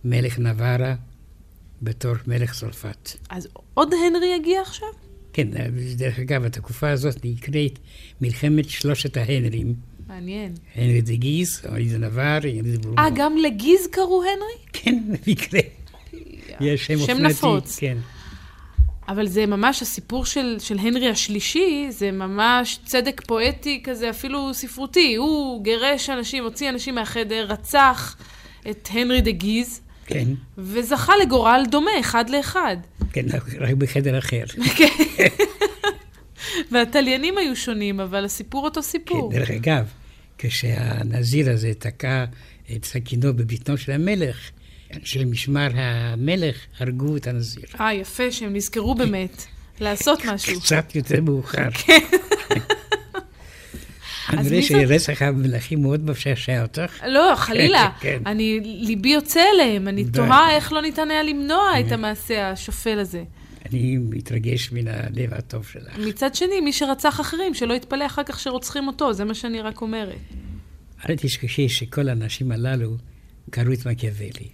מלך 0.06 0.40
נווארה 0.40 0.96
בתור 1.82 2.14
מלך 2.28 2.54
צרפת. 2.54 3.12
אז 3.30 3.48
עוד 3.74 3.94
הנרי 3.94 4.36
יגיע 4.40 4.62
עכשיו? 4.62 4.88
כן, 5.34 5.48
דרך 5.96 6.20
אגב, 6.20 6.46
התקופה 6.46 6.90
הזאת 6.90 7.26
נקראת 7.26 7.80
מלחמת 8.22 8.70
שלושת 8.70 9.18
ההנרים. 9.18 9.76
מעניין. 10.08 10.54
הנרי 10.76 11.02
דה 11.02 11.16
גיז, 11.16 11.62
הנרי 11.64 11.90
דה 11.90 11.98
נוואר, 11.98 12.40
הנרי 12.44 12.62
דה 12.62 12.78
בורבון. 12.78 13.00
אה, 13.00 13.10
גם 13.16 13.38
לגיז 13.38 13.88
קראו 13.92 14.24
הנרי? 14.24 14.66
כן, 14.74 15.04
במקרה. 15.08 15.60
יש 16.62 16.86
שם 16.86 16.98
שם 16.98 17.02
אופנתי. 17.02 17.24
נפוץ. 17.24 17.80
כן. 17.80 17.98
אבל 19.08 19.28
זה 19.28 19.46
ממש, 19.46 19.82
הסיפור 19.82 20.26
של, 20.26 20.58
של 20.60 20.78
הנרי 20.80 21.10
השלישי, 21.10 21.88
זה 21.90 22.12
ממש 22.12 22.80
צדק 22.86 23.22
פואטי 23.28 23.82
כזה, 23.84 24.10
אפילו 24.10 24.54
ספרותי. 24.54 25.16
הוא 25.16 25.64
גירש 25.64 26.10
אנשים, 26.10 26.44
הוציא 26.44 26.70
אנשים 26.70 26.96
מהחדר, 26.96 27.46
רצח 27.50 28.18
את 28.70 28.90
הנרי 28.92 29.22
דה 29.22 29.32
גיז, 29.32 29.82
כן, 30.06 30.28
וזכה 30.58 31.14
לגורל 31.18 31.64
דומה, 31.72 31.92
אחד 32.00 32.30
לאחד. 32.30 32.78
כן, 33.14 33.26
רק 33.60 33.74
בחדר 33.74 34.18
אחר. 34.18 34.44
כן. 34.76 34.88
והתליינים 36.72 37.38
היו 37.38 37.56
שונים, 37.56 38.00
אבל 38.00 38.26
הסיפור 38.26 38.66
אותו 38.66 38.84
סיפור. 38.84 39.32
כן, 39.32 39.40
דרך 39.40 39.52
אגב, 39.52 39.86
כשהנזיר 40.38 41.52
הזה 41.52 41.74
תקע 41.80 42.26
את 42.76 42.86
סכינו 42.86 43.34
בבטנו 43.34 43.78
של 43.78 43.92
המלך, 43.92 44.52
אנשי 44.96 45.26
משמר 45.26 45.68
המלך 45.74 46.56
הרגו 46.80 47.18
את 47.18 47.28
הנזיר. 47.28 47.64
אה, 47.80 47.94
יפה 47.94 48.32
שהם 48.32 48.56
נזכרו 48.56 48.96
באמת 48.96 49.46
לעשות 49.80 50.26
משהו. 50.34 50.62
קצת 50.62 50.96
יותר 50.96 51.22
מאוחר. 51.22 51.70
אני 54.30 54.42
אז 54.42 54.52
רואה 54.52 54.62
שרצח 54.62 55.22
המלכים 55.22 55.82
מאוד 55.82 56.10
משעשע 56.10 56.62
אותך. 56.62 57.04
לא, 57.08 57.34
חלילה. 57.36 57.90
כן. 58.00 58.22
אני, 58.26 58.60
ליבי 58.64 59.10
יוצא 59.10 59.42
אליהם. 59.54 59.88
אני. 59.88 60.06
תוהה 60.06 60.56
איך 60.56 60.74
לא 60.74 60.82
ניתן 60.82 61.12
היה 61.12 61.24
למנוע 61.24 61.80
את 61.80 61.92
המעשה 61.92 62.52
השפל 62.52 63.00
הזה. 63.00 63.24
אני 63.70 63.98
מתרגש 63.98 64.72
מן 64.72 64.88
הלב 64.88 65.34
הטוב 65.34 65.66
שלך. 65.66 65.98
מצד 65.98 66.36
שני, 66.36 66.62
מי 66.62 66.74
שרצח 66.74 67.22
אחרים, 67.22 67.54
שלא 67.54 67.74
יתפלא 67.74 68.06
אחר 68.06 68.24
כך 68.24 68.40
שרוצחים 68.40 68.88
אותו, 68.88 69.14
זה 69.14 69.26
מה 69.26 69.34
שאני 69.34 69.62
רק 69.62 69.82
אומרת. 69.82 70.16
אל 71.10 71.16
תשכחי 71.16 71.70
שכל 71.70 72.10
האנשים 72.10 72.52
הללו 72.52 72.98
קראו 73.50 73.74
את 73.74 73.88
מקיאוולי. 73.88 74.50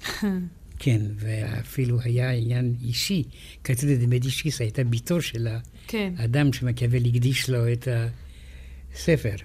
כן, 0.80 1.02
ואפילו 1.16 2.02
היה 2.02 2.32
עניין 2.32 2.76
אישי. 2.84 3.24
קטרינה 3.62 3.96
דה 3.96 4.08
מדישיס 4.08 4.62
הייתה 4.62 4.84
בתו 4.84 5.22
של 5.22 5.48
כן. 5.88 6.14
האדם 6.18 6.54
שמקיאוולי 6.54 7.10
הקדיש 7.10 7.50
לו 7.50 7.74
את 7.74 7.88
הספר, 8.94 9.36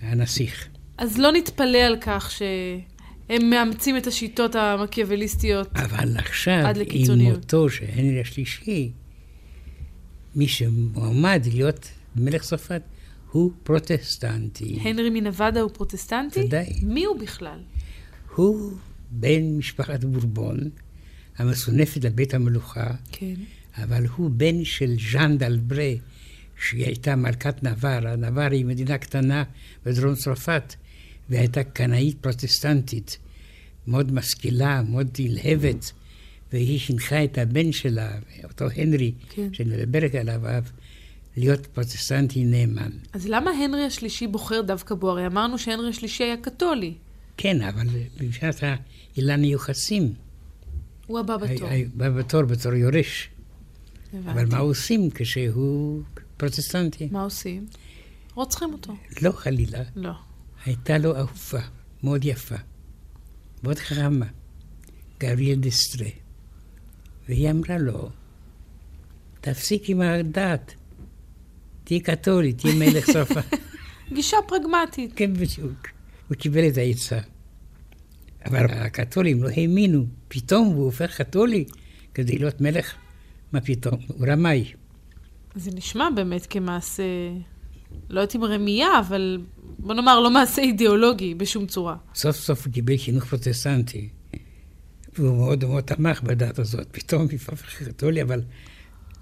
הנסיך. 0.00 0.68
אז 0.98 1.18
לא 1.18 1.32
נתפלא 1.32 1.78
על 1.78 1.96
כך 2.00 2.30
שהם 2.30 3.50
מאמצים 3.50 3.96
את 3.96 4.06
השיטות 4.06 4.54
המקיאווליסטיות. 4.54 5.68
אבל 5.74 6.16
עכשיו, 6.16 6.62
עם. 7.20 7.20
מותו 7.20 7.70
של 7.70 7.84
הנרי 7.94 8.20
השלישי, 8.20 8.92
מי 10.36 10.48
שמועמד 10.48 11.46
להיות 11.52 11.88
מלך 12.16 12.42
צרפת 12.42 12.82
הוא 13.30 13.52
פרוטסטנטי. 13.62 14.78
הנרי 14.80 15.10
מנווארה 15.10 15.60
הוא 15.60 15.70
פרוטסטנטי? 15.70 16.40
ודאי. 16.40 16.80
מי 16.82 17.04
הוא 17.04 17.18
בכלל? 17.18 17.58
הוא 18.34 18.72
בן 19.10 19.58
משפחת 19.58 20.04
בורבון, 20.04 20.58
המסונפת 21.36 22.04
לבית 22.04 22.34
המלוכה, 22.34 22.90
כן. 23.12 23.34
אבל 23.76 24.06
הוא 24.16 24.30
בן 24.30 24.64
של 24.64 24.96
ז'אן 25.12 25.38
ד'אלברה, 25.38 25.90
שהיא 26.60 26.84
הייתה 26.84 27.16
מלכת 27.16 27.62
נווארה. 27.62 28.16
נווארה 28.16 28.52
היא 28.52 28.64
מדינה 28.64 28.98
קטנה 28.98 29.42
בדרום 29.84 30.14
צרפת, 30.14 30.74
והייתה 31.30 31.64
קנאית 31.64 32.16
פרוטסטנטית, 32.20 33.18
מאוד 33.86 34.12
משכילה, 34.12 34.82
מאוד 34.82 35.08
נלהבת, 35.18 35.92
והיא 36.52 36.80
חינכה 36.80 37.24
את 37.24 37.38
הבן 37.38 37.72
שלה, 37.72 38.18
אותו 38.44 38.64
הנרי, 38.76 39.12
כן. 39.28 39.48
שאני 39.52 39.76
מדברת 39.76 40.14
עליו, 40.14 40.40
להיות 41.36 41.66
פרוטסטנטי 41.66 42.44
נאמן. 42.44 42.90
אז 43.12 43.28
למה 43.28 43.50
הנרי 43.50 43.84
השלישי 43.84 44.26
בוחר 44.26 44.60
דווקא 44.60 44.94
בו? 44.94 45.10
הרי 45.10 45.26
אמרנו 45.26 45.58
שהנרי 45.58 45.88
השלישי 45.88 46.24
היה 46.24 46.36
קתולי. 46.36 46.94
כן, 47.36 47.62
אבל 47.62 47.86
מבחינת 48.20 48.54
האילן 48.62 49.42
היוחסים, 49.42 50.14
הוא 51.06 51.18
הבא 51.18 51.36
בתור. 51.36 51.68
בא 51.94 52.10
בתור, 52.10 52.42
בתור 52.42 52.72
יורש. 52.74 53.28
אבל 54.12 54.30
הבנתי. 54.30 54.50
מה 54.50 54.58
עושים 54.58 55.10
כשהוא 55.10 56.02
פרוטסטנטי? 56.36 57.08
מה 57.12 57.22
עושים? 57.22 57.66
רוצחים 58.34 58.72
אותו. 58.72 58.92
לא 59.22 59.32
חלילה, 59.32 59.82
לא. 59.96 60.12
הייתה 60.64 60.98
לו 60.98 61.16
אהובה 61.16 61.60
מאוד 62.02 62.24
יפה, 62.24 62.54
מאוד 63.62 63.78
חכמה, 63.78 64.26
גבריאל 65.20 65.58
דסטרה. 65.58 66.08
והיא 67.28 67.50
אמרה 67.50 67.78
לו, 67.78 68.10
תפסיק 69.40 69.88
עם 69.88 70.00
הדת, 70.00 70.74
תהיה 71.84 72.00
קתולי, 72.00 72.52
תהיה 72.52 72.74
מלך 72.74 73.10
צרפת. 73.10 73.44
גישה 74.14 74.36
פרגמטית. 74.48 75.12
כן, 75.16 75.34
בדיוק. 75.34 75.93
הוא 76.34 76.40
קיבל 76.40 76.68
את 76.68 76.76
העצה. 76.76 77.18
אבל 78.46 78.64
הקתולים 78.70 79.42
לא 79.42 79.48
האמינו, 79.56 80.06
פתאום 80.28 80.66
הוא 80.66 80.84
הופך 80.84 81.16
קתולי 81.16 81.64
כדי 82.14 82.38
להיות 82.38 82.60
מלך. 82.60 82.94
מה 83.52 83.60
פתאום? 83.60 84.00
הוא 84.08 84.26
רמאי. 84.26 84.72
זה 85.54 85.70
נשמע 85.74 86.08
באמת 86.16 86.46
כמעשה, 86.50 87.02
לא 88.08 88.20
יודעת 88.20 88.36
אם 88.36 88.44
רמייה, 88.44 88.98
אבל 89.00 89.38
בוא 89.78 89.94
נאמר, 89.94 90.20
לא 90.20 90.30
מעשה 90.30 90.62
אידיאולוגי 90.62 91.34
בשום 91.34 91.66
צורה. 91.66 91.96
סוף 92.14 92.36
סוף 92.36 92.66
הוא 92.66 92.72
קיבל 92.72 92.96
חינוך 92.96 93.24
פרוטסטנטי, 93.24 94.08
והוא 95.18 95.36
מאוד 95.36 95.64
מאוד 95.64 95.84
תמך 95.84 96.22
בדת 96.22 96.58
הזאת. 96.58 96.86
פתאום 96.90 97.22
הוא 97.22 97.30
הפך 97.34 97.82
קתולי, 97.82 98.22
אבל 98.22 98.42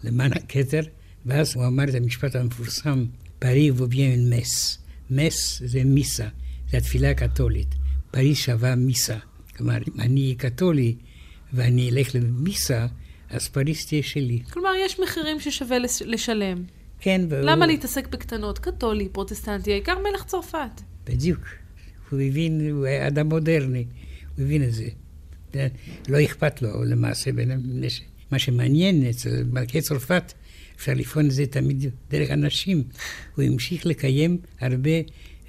למען 0.04 0.32
הכתר, 0.32 0.82
ואז 1.26 1.56
הוא 1.56 1.66
אמר 1.66 1.84
את 1.84 1.94
המשפט 1.94 2.36
המפורסם, 2.36 3.04
פרי 3.38 3.70
וביין 3.70 4.32
מס. 4.32 4.78
מס 5.10 5.62
זה 5.64 5.84
מיסה, 5.84 6.28
זה 6.72 6.78
התפילה 6.78 7.10
הקתולית. 7.10 7.74
פריז 8.10 8.36
שווה 8.36 8.74
מיסה. 8.74 9.16
כלומר, 9.56 9.76
אם 9.78 10.00
אני 10.00 10.34
קתולי 10.38 10.94
ואני 11.52 11.90
אלך 11.90 12.14
למיסה, 12.14 12.86
אז 13.30 13.48
פריז 13.48 13.86
תהיה 13.86 14.02
שלי. 14.02 14.42
כלומר, 14.52 14.70
יש 14.84 15.00
מחירים 15.00 15.40
ששווה 15.40 15.78
לש- 15.78 16.02
לשלם. 16.02 16.64
כן, 17.00 17.20
והוא... 17.28 17.40
למה 17.44 17.66
להתעסק 17.66 18.08
בקטנות? 18.08 18.58
קתולי, 18.58 19.08
פרוטסטנטי, 19.08 19.72
העיקר 19.72 19.94
מלך 19.98 20.24
צרפת. 20.24 20.80
בדיוק. 21.06 21.40
הוא 22.10 22.20
הבין, 22.20 22.70
הוא 22.70 22.86
היה 22.86 23.06
אדם 23.08 23.28
מודרני, 23.28 23.84
הוא 24.36 24.44
הבין 24.44 24.62
את 24.64 24.72
זה. 24.72 24.88
לא 26.08 26.24
אכפת 26.24 26.62
לו 26.62 26.84
למעשה, 26.84 27.32
בין- 27.32 27.82
מה 28.30 28.38
שמעניין 28.38 29.06
אצל 29.06 29.44
מלכי 29.52 29.80
צרפת, 29.80 30.32
אפשר 30.76 30.92
לבחון 30.94 31.26
את 31.26 31.30
זה 31.30 31.46
תמיד 31.46 31.84
דרך 32.10 32.30
אנשים. 32.30 32.82
הוא 33.36 33.44
המשיך 33.44 33.86
לקיים 33.86 34.38
הרבה 34.60 34.90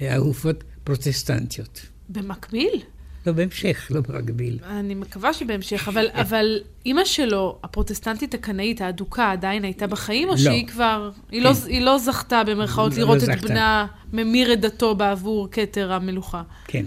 אה, 0.02 0.16
אהופות 0.16 0.64
פרוטסטנטיות. 0.84 1.82
במקביל? 2.10 2.82
לא 3.26 3.34
בהמשך, 3.34 3.88
לא 3.90 4.02
במקביל. 4.02 4.60
אני 4.70 4.96
מקווה 4.96 5.34
שבהמשך, 5.34 5.88
אבל, 5.88 6.08
אבל 6.14 6.60
אימא 6.86 7.06
שלו, 7.06 7.60
הפרוטסטנטית 7.64 8.34
הקנאית 8.34 8.82
האדוקה, 8.82 9.32
עדיין 9.32 9.64
הייתה 9.64 9.88
בחיים, 9.88 10.28
או 10.28 10.34
לא. 10.34 10.40
שהיא 10.40 10.68
כבר... 10.68 11.10
היא, 11.32 11.42
לא, 11.42 11.54
כן. 11.54 11.70
היא 11.70 11.82
לא 11.82 11.98
זכתה 11.98 12.44
במרכאות 12.44 12.92
לא 12.92 12.98
לראות 12.98 13.16
את 13.16 13.22
זכתה. 13.22 13.48
בנה 13.48 13.88
ממיר 14.14 14.54
את 14.54 14.62
דתו 14.62 14.96
בעבור 14.96 15.48
כתר 15.52 15.94
המלוכה. 15.94 16.44
כן. 16.68 16.86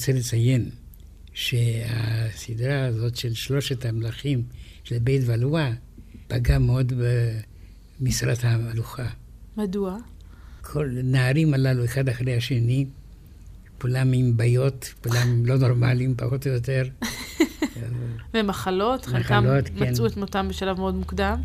רוצה 0.00 0.12
לציין 0.12 0.70
שהסדרה 1.34 2.84
הזאת 2.84 3.16
של 3.16 3.34
שלושת 3.34 3.84
המלכים 3.84 4.42
של 4.84 4.98
בית 4.98 5.22
ולואה 5.26 5.72
פגעה 6.28 6.58
מאוד 6.58 6.92
במשרת 8.00 8.38
המלוכה. 8.42 9.06
מדוע? 9.56 9.96
כל 10.60 10.90
הנערים 10.98 11.54
הללו, 11.54 11.84
אחד 11.84 12.08
אחרי 12.08 12.36
השני, 12.36 12.86
כולם 13.80 14.12
עם 14.12 14.36
בעיות, 14.36 14.94
כולם 15.02 15.46
לא 15.46 15.56
נורמליים, 15.58 16.14
פחות 16.16 16.46
או 16.46 16.52
יותר. 16.52 16.82
ומחלות, 18.34 19.06
חלקם 19.06 19.44
כן. 19.64 19.88
מצאו 19.90 20.06
את 20.06 20.16
מותם 20.16 20.48
בשלב 20.48 20.78
מאוד 20.78 20.94
מוקדם. 20.94 21.40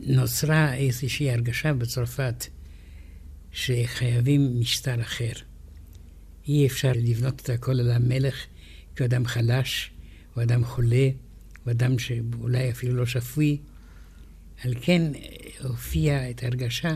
ונוצרה 0.00 0.74
איזושהי 0.74 1.30
הרגשה 1.30 1.72
בצרפת 1.72 2.46
שחייבים 3.52 4.60
משטר 4.60 5.00
אחר. 5.00 5.32
אי 6.48 6.66
אפשר 6.66 6.92
לבנות 6.94 7.40
את 7.40 7.50
הכל 7.50 7.80
על 7.80 7.90
המלך 7.90 8.46
כאדם 8.96 9.26
חלש, 9.26 9.90
או 10.36 10.42
אדם 10.42 10.64
חולה, 10.64 11.08
או 11.66 11.70
אדם 11.70 11.98
שאולי 11.98 12.70
אפילו 12.70 12.96
לא 12.96 13.06
שפוי. 13.06 13.58
על 14.64 14.74
כן 14.80 15.12
הופיעה 15.62 16.30
את 16.30 16.42
ההרגשה 16.42 16.94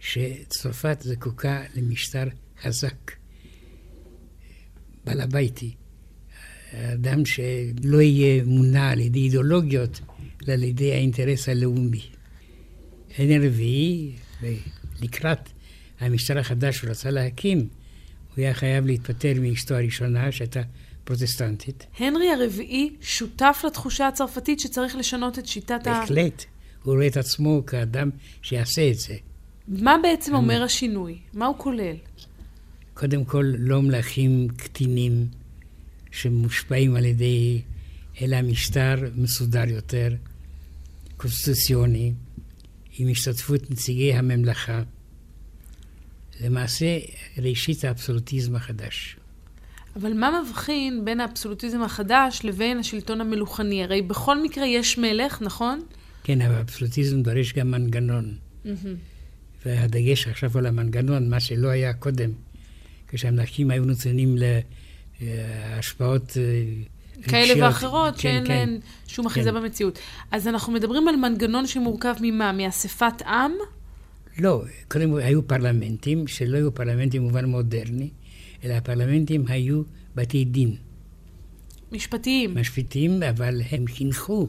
שצרפת 0.00 0.98
זקוקה 1.02 1.62
למשטר 1.74 2.24
חזק, 2.62 3.12
בעל 5.04 5.20
הביתי. 5.20 5.74
אדם 6.72 7.26
שלא 7.26 8.00
יהיה 8.00 8.44
מונע 8.44 8.90
על 8.90 9.00
ידי 9.00 9.18
אידיאולוגיות, 9.18 10.00
אלא 10.42 10.52
על 10.52 10.62
ידי 10.62 10.92
האינטרס 10.92 11.48
הלאומי. 11.48 12.02
עין 13.16 13.42
הרביעי, 13.42 14.12
לקראת 15.02 15.48
המשטר 16.00 16.38
החדש 16.38 16.76
שהוא 16.76 16.90
רצה 16.90 17.10
להקים, 17.10 17.68
הוא 18.38 18.44
היה 18.44 18.54
חייב 18.54 18.86
להתפטר 18.86 19.32
מאשתו 19.40 19.74
הראשונה, 19.74 20.32
שהייתה 20.32 20.60
פרוטסטנטית. 21.04 21.86
הנרי 21.98 22.30
הרביעי 22.30 22.96
שותף 23.00 23.62
לתחושה 23.66 24.08
הצרפתית 24.08 24.60
שצריך 24.60 24.96
לשנות 24.96 25.38
את 25.38 25.46
שיטת 25.46 25.86
ה... 25.86 25.90
בהחלט. 25.90 26.44
הוא 26.82 26.94
רואה 26.94 27.06
את 27.06 27.16
עצמו 27.16 27.62
כאדם 27.66 28.10
שיעשה 28.42 28.90
את 28.90 28.98
זה. 28.98 29.14
מה 29.68 29.96
בעצם 30.02 30.34
אומר 30.34 30.62
השינוי? 30.62 31.18
מה 31.34 31.46
הוא 31.46 31.58
כולל? 31.58 31.96
קודם 32.94 33.24
כל, 33.24 33.52
לא 33.58 33.82
מלכים 33.82 34.48
קטינים 34.56 35.26
שמושפעים 36.10 36.96
על 36.96 37.04
ידי, 37.04 37.62
אלא 38.22 38.42
משטר 38.42 38.94
מסודר 39.16 39.68
יותר, 39.68 40.14
קונסטיטוציוני, 41.16 42.12
עם 42.98 43.08
השתתפות 43.08 43.70
נציגי 43.70 44.14
הממלכה. 44.14 44.82
למעשה, 46.40 46.98
ראשית 47.38 47.84
האבסולוטיזם 47.84 48.56
החדש. 48.56 49.16
אבל 49.96 50.12
מה 50.12 50.42
מבחין 50.42 51.04
בין 51.04 51.20
האבסולוטיזם 51.20 51.82
החדש 51.82 52.40
לבין 52.44 52.78
השלטון 52.78 53.20
המלוכני? 53.20 53.84
הרי 53.84 54.02
בכל 54.02 54.42
מקרה 54.42 54.66
יש 54.66 54.98
מלך, 54.98 55.42
נכון? 55.42 55.80
כן, 56.24 56.40
אבל 56.42 56.54
האבסולוטיזם 56.54 57.22
דורש 57.22 57.52
גם 57.52 57.70
מנגנון. 57.70 58.34
והדגש 59.66 60.26
עכשיו 60.26 60.58
על 60.58 60.66
המנגנון, 60.66 61.30
מה 61.30 61.40
שלא 61.40 61.68
היה 61.68 61.92
קודם, 61.92 62.30
כשהמלכים 63.08 63.70
היו 63.70 63.84
נותנים 63.84 64.36
להשפעות 65.20 66.36
אה, 66.36 67.22
כאלה 67.22 67.42
רגשיות. 67.42 67.58
ואחרות, 67.58 68.14
כן, 68.14 68.20
שאין 68.20 68.46
כן. 68.46 68.48
להן 68.48 68.78
שום 69.06 69.26
אחיזה 69.26 69.50
כן. 69.50 69.56
במציאות. 69.56 69.98
אז 70.30 70.48
אנחנו 70.48 70.72
מדברים 70.72 71.08
על 71.08 71.16
מנגנון 71.16 71.66
שמורכב 71.66 72.14
ממה? 72.20 72.52
מאספת 72.52 73.22
עם? 73.22 73.52
לא, 74.40 74.64
קודם 74.88 75.10
כל 75.10 75.20
היו 75.20 75.48
פרלמנטים, 75.48 76.26
שלא 76.26 76.56
היו 76.56 76.74
פרלמנטים 76.74 77.22
במובן 77.22 77.44
מודרני, 77.44 78.10
אלא 78.64 78.74
הפרלמנטים 78.74 79.44
היו 79.48 79.82
בתי 80.14 80.44
דין, 80.44 80.76
משפטיים. 81.92 82.54
משפיטים, 82.54 83.22
אבל 83.22 83.60
הם 83.70 83.86
חינכו 83.86 84.48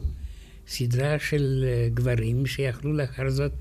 סדרה 0.66 1.18
של 1.18 1.64
אה, 1.66 1.88
גברים 1.94 2.46
שיכלו 2.46 2.92
לאחר 2.92 3.30
זאת 3.30 3.52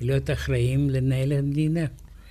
להיות 0.00 0.30
אחראים 0.30 0.90
לנהל 0.90 1.32
המדינה. 1.32 1.86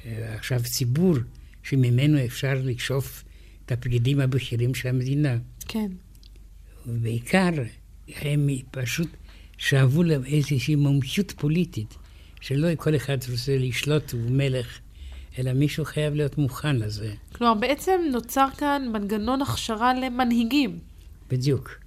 אה, 0.05 0.35
עכשיו, 0.35 0.61
ציבור 0.63 1.15
שממנו 1.63 2.25
אפשר 2.25 2.53
לשאוף 2.63 3.23
את 3.65 3.71
הפקידים 3.71 4.19
הבכירים 4.19 4.75
של 4.75 4.89
המדינה. 4.89 5.37
כן. 5.67 5.91
ובעיקר, 6.87 7.51
הם 8.07 8.49
פשוט 8.71 9.09
שאבו 9.57 10.03
להם 10.03 10.25
איזושהי 10.25 10.75
מומחיות 10.75 11.31
פוליטית, 11.31 11.97
שלא 12.43 12.75
כל 12.77 12.95
אחד 12.95 13.17
רוצה 13.31 13.57
לשלוט, 13.57 14.11
הוא 14.11 14.21
מלך, 14.29 14.79
אלא 15.39 15.53
מישהו 15.53 15.85
חייב 15.85 16.13
להיות 16.13 16.37
מוכן 16.37 16.75
לזה. 16.75 17.13
כלומר, 17.35 17.53
בעצם 17.53 18.01
נוצר 18.11 18.47
כאן 18.57 18.89
מנגנון 18.93 19.41
הכשרה 19.41 19.93
למנהיגים. 19.93 20.79
בדיוק. 21.29 21.79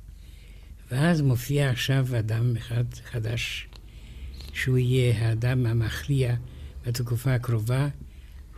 ואז 0.90 1.20
מופיע 1.20 1.70
עכשיו 1.70 2.06
אדם 2.18 2.56
אחד 2.56 2.84
חדש, 3.04 3.68
שהוא 4.52 4.78
יהיה 4.78 5.18
האדם 5.18 5.66
המכריע 5.66 6.34
בתקופה 6.86 7.34
הקרובה, 7.34 7.88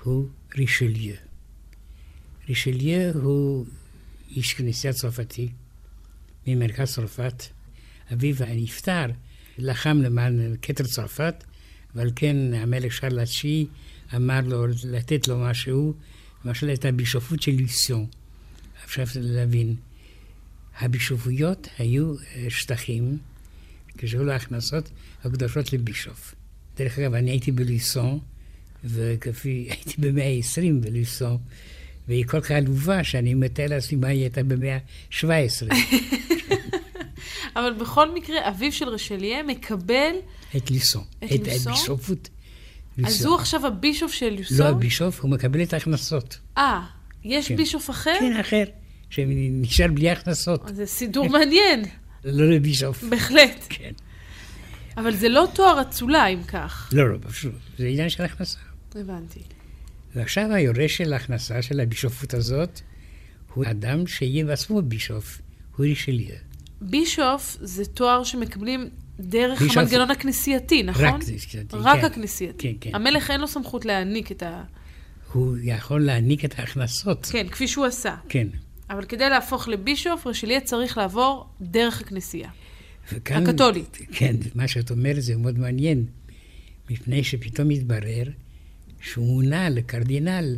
הוא 0.02 0.28
רישליו. 0.56 1.14
רישליו 2.48 3.18
הוא 3.22 3.66
איש 4.30 4.54
כנסייה 4.54 4.92
צרפתי 4.92 5.48
ממרכז 6.46 6.94
צרפת. 6.94 7.42
אביו 8.12 8.36
הנפטר 8.38 9.06
לחם 9.58 9.98
למען 10.02 10.54
כתר 10.62 10.84
צרפת, 10.84 11.44
ועל 11.94 12.10
כן 12.16 12.36
המלך 12.54 12.92
שרל 12.92 13.18
התשיעי 13.18 13.66
אמר 14.16 14.40
לו 14.46 14.66
לתת 14.84 15.28
לו 15.28 15.38
משהו, 15.38 15.94
למשל 16.44 16.72
את 16.72 16.84
הבישופות 16.84 17.42
של 17.42 17.52
לוסיון. 17.60 18.06
עכשיו 18.84 19.06
להבין, 19.20 19.74
הבישופויות 20.78 21.68
היו 21.78 22.14
אה, 22.14 22.46
שטחים, 22.48 23.18
כשהיו 23.98 24.24
לו 24.24 24.32
הכנסות 24.32 24.90
הקדושות 25.24 25.72
לבישוף. 25.72 26.34
דרך 26.76 26.98
אגב, 26.98 27.14
אני 27.14 27.30
הייתי 27.30 27.52
בלויסון, 27.52 28.18
וכפי, 28.84 29.66
הייתי 29.70 29.94
במאה 29.98 30.26
ה-20 30.26 30.72
בלויסון, 30.80 31.36
והיא 32.08 32.26
כל 32.26 32.40
כך 32.40 32.50
עלובה 32.50 33.04
שאני 33.04 33.34
מתאר 33.34 33.66
לעצמי 33.68 33.98
מה 33.98 34.08
היא 34.08 34.20
הייתה 34.20 34.42
במאה 34.42 34.76
ה-17. 34.76 35.74
אבל 37.56 37.72
בכל 37.80 38.14
מקרה, 38.14 38.48
אביו 38.48 38.72
של 38.72 38.88
רשליה 38.88 39.42
מקבל... 39.42 40.12
את 40.56 40.70
ליסון. 40.70 41.04
את 41.18 41.32
את 41.34 41.46
ליסון? 41.46 41.72
הבישופות. 41.72 42.28
אז 42.98 43.04
ליסון. 43.04 43.26
הוא 43.26 43.36
עכשיו 43.36 43.66
הבישוף 43.66 44.12
של 44.12 44.36
לוסון? 44.38 44.58
לא 44.58 44.68
הבישוף, 44.68 45.20
הוא 45.20 45.30
מקבל 45.30 45.62
את 45.62 45.72
ההכנסות. 45.72 46.38
אה, 46.58 46.80
יש 47.24 47.48
כן. 47.48 47.56
בישוף 47.56 47.90
אחר? 47.90 48.16
כן, 48.20 48.36
אחר, 48.40 48.64
שנשאר 49.10 49.86
בלי 49.94 50.10
הכנסות. 50.10 50.62
זה 50.74 50.86
סידור 50.86 51.28
מעניין, 51.28 51.84
לא 52.24 52.50
לבישוף. 52.50 53.04
בהחלט. 53.04 53.66
כן. 53.68 53.92
אבל 54.96 55.14
זה 55.14 55.28
לא 55.28 55.48
תואר 55.54 55.80
אצולה, 55.80 56.26
אם 56.26 56.42
כך. 56.42 56.90
לא, 56.92 57.08
לא, 57.12 57.18
פשוט, 57.28 57.52
זה 57.78 57.86
עניין 57.86 58.08
של 58.08 58.22
הכנסה. 58.22 58.58
הבנתי. 58.94 59.40
ועכשיו 60.14 60.52
היורש 60.52 60.96
של 60.96 61.12
ההכנסה 61.12 61.62
של 61.62 61.80
הבישופות 61.80 62.34
הזאת 62.34 62.80
הוא 63.54 63.64
אדם 63.70 64.06
שיהיה 64.06 64.44
בעצמו 64.44 64.82
בישוף, 64.82 65.40
הוא 65.76 65.86
רישליה. 65.86 66.36
בישוף 66.80 67.56
זה 67.60 67.84
תואר 67.84 68.24
שמקבלים 68.24 68.90
דרך 69.20 69.62
המנגנון 69.76 70.10
הכנסייתי, 70.10 70.82
נכון? 70.82 71.04
רק 71.04 71.14
כנסייתי, 71.14 71.76
רק 71.76 72.00
כן. 72.00 72.06
הכנסייתי. 72.06 72.74
כן, 72.80 72.90
כן. 72.90 72.94
המלך 72.94 73.30
אין 73.30 73.40
לו 73.40 73.48
סמכות 73.48 73.84
להעניק 73.84 74.32
את 74.32 74.42
ה... 74.42 74.62
הוא 75.32 75.56
יכול 75.62 76.04
להעניק 76.04 76.44
את 76.44 76.58
ההכנסות. 76.58 77.26
כן, 77.26 77.48
כפי 77.48 77.68
שהוא 77.68 77.86
עשה. 77.86 78.16
כן. 78.28 78.48
אבל 78.90 79.04
כדי 79.04 79.28
להפוך 79.28 79.68
לבישוף, 79.68 80.26
רשליה 80.26 80.60
צריך 80.60 80.98
לעבור 80.98 81.46
דרך 81.60 82.00
הכנסייה. 82.00 82.50
וכאן, 83.12 83.46
הקתולית. 83.46 83.98
כן, 84.12 84.36
מה 84.54 84.68
שאת 84.68 84.90
אומרת 84.90 85.22
זה 85.22 85.36
מאוד 85.36 85.58
מעניין, 85.58 86.06
מפני 86.90 87.24
שפתאום 87.24 87.70
התברר 87.70 88.24
שהוא 89.00 89.26
מונה 89.26 89.68
לקרדינל 89.68 90.56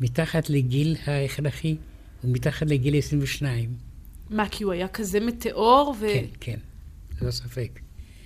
מתחת 0.00 0.50
לגיל 0.50 0.96
ההכרחי, 1.06 1.76
ומתחת 2.24 2.66
לגיל 2.66 2.98
22. 2.98 3.70
מה, 4.30 4.48
כי 4.48 4.64
הוא 4.64 4.72
היה 4.72 4.88
כזה 4.88 5.20
מטאור 5.20 5.94
ו... 6.00 6.06
כן, 6.14 6.24
כן, 6.40 6.58
ללא 7.22 7.30
ספק. 7.30 7.80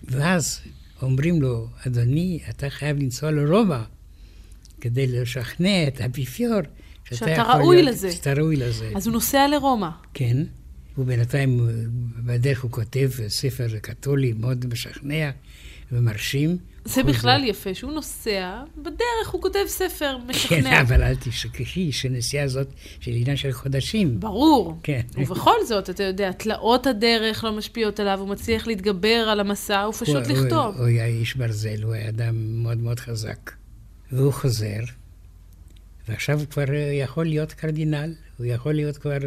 ואז 0.05 0.61
אומרים 1.03 1.42
לו, 1.42 1.68
אדוני, 1.87 2.40
אתה 2.51 2.70
חייב 2.70 2.98
לנסוע 2.98 3.31
לרומא 3.31 3.83
כדי 4.81 5.07
לשכנע 5.07 5.88
את 5.88 6.01
האפיפיור 6.01 6.61
שאתה 7.05 7.31
יכול 7.31 7.44
ראוי 7.55 7.77
להיות- 7.83 7.88
לזה. 7.94 8.12
שאתה 8.12 8.33
ראוי 8.33 8.57
לזה. 8.57 8.92
אז 8.96 9.07
הוא 9.07 9.12
נוסע 9.12 9.48
לרומא. 9.48 9.88
כן, 10.14 10.37
ובינתיים 10.99 11.61
אה, 11.69 11.73
בדרך 12.17 12.63
הוא 12.63 12.71
כותב 12.71 13.11
ספר 13.29 13.67
קתולי 13.83 14.33
מאוד 14.33 14.67
משכנע 14.73 15.31
ומרשים. 15.93 16.57
זה. 16.85 17.03
בכלל 17.03 17.45
יפה, 17.45 17.75
שהוא 17.75 17.93
נוסע, 17.93 18.63
בדרך 18.77 19.29
הוא 19.31 19.43
כותב 19.43 19.65
ספר 19.67 20.17
כן, 20.21 20.31
משכנע. 20.31 20.81
אבל 20.83 21.03
אל 21.03 21.15
תשכחי 21.15 21.93
שנסיעה 21.93 22.45
הזאת 22.45 22.69
של 23.01 23.11
עניין 23.11 23.37
של 23.37 23.53
חודשים. 23.53 24.21
ברור. 24.21 24.79
כן. 24.83 25.01
ובכל 25.15 25.65
זאת, 25.67 25.91
אתה 25.91 26.03
יודע, 26.03 26.33
תלאות 26.33 26.87
הדרך 26.87 27.45
לא 27.45 27.53
משפיעות 27.53 28.01
עליו, 28.01 28.21
הוא 28.21 28.29
מצליח 28.29 28.67
להתגבר 28.67 29.29
על 29.31 29.41
המסע, 29.41 29.83
הוא 29.83 29.95
פשוט 29.95 30.09
הוא- 30.09 30.37
לכתוב. 30.37 30.75
הוא, 30.75 30.79
הוא 30.79 30.87
היה 30.87 31.07
איש 31.07 31.37
ברזל, 31.37 31.83
הוא 31.83 31.93
היה 31.93 32.09
אדם 32.09 32.63
מאוד 32.63 32.79
מאוד 32.79 33.01
חזק. 33.01 33.51
והוא 34.13 34.33
חוזר, 34.33 34.81
ועכשיו 36.09 36.39
הוא 36.39 36.47
כבר 36.47 36.65
יכול 36.93 37.27
להיות 37.27 37.53
קרדינל, 37.53 38.15
הוא 38.39 38.47
יכול 38.47 38.73
להיות 38.73 38.97
כבר 38.97 39.19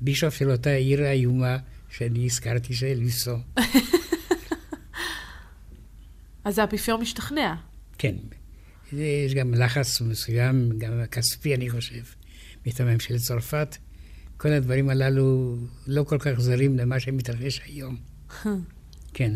בישוף 0.00 0.34
של 0.34 0.50
אותה 0.50 0.70
עיר 0.70 1.02
האיומה 1.02 1.58
שאני 1.90 2.24
הזכרתי, 2.24 2.74
של 2.74 2.94
ליסו. 2.94 3.36
אז 6.44 6.58
האפיפיור 6.58 6.98
משתכנע. 6.98 7.54
כן. 7.98 8.14
יש 8.92 9.34
גם 9.34 9.54
לחץ 9.54 10.00
מסוים, 10.00 10.78
גם 10.78 10.92
כספי, 11.10 11.54
אני 11.54 11.70
חושב, 11.70 12.02
מטעם 12.66 13.00
של 13.00 13.18
צרפת. 13.18 13.76
כל 14.36 14.52
הדברים 14.52 14.88
הללו 14.88 15.56
לא 15.86 16.04
כל 16.04 16.18
כך 16.18 16.40
זרים 16.40 16.78
למה 16.78 17.00
שמתרחש 17.00 17.60
היום. 17.64 17.96
כן. 19.14 19.32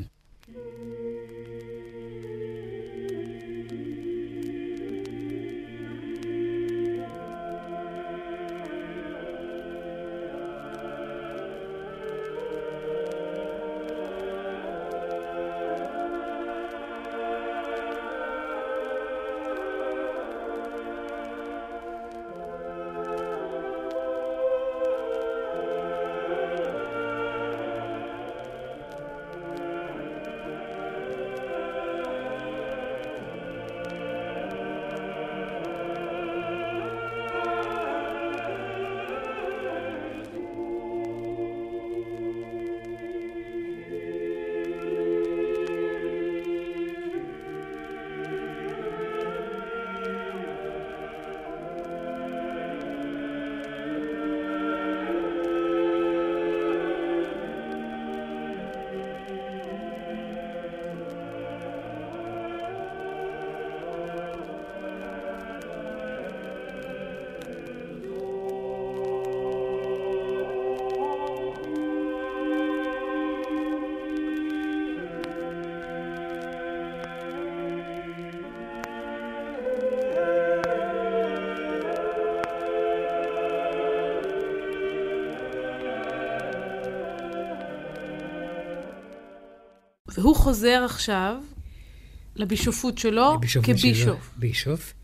והוא 90.18 90.36
חוזר 90.36 90.82
עכשיו 90.84 91.36
לבישופות 92.36 92.98
שלו 92.98 93.34
לבישופות 93.34 93.76
כבישוף. 93.76 94.04
שלו, 94.04 94.16
בישוף. 94.36 94.94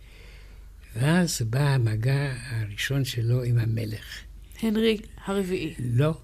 ואז 0.96 1.42
בא 1.42 1.60
המגע 1.60 2.32
הראשון 2.50 3.04
שלו 3.04 3.42
עם 3.42 3.58
המלך. 3.58 4.04
הנרי 4.62 4.98
הרביעי. 5.24 5.74
לא, 5.78 6.14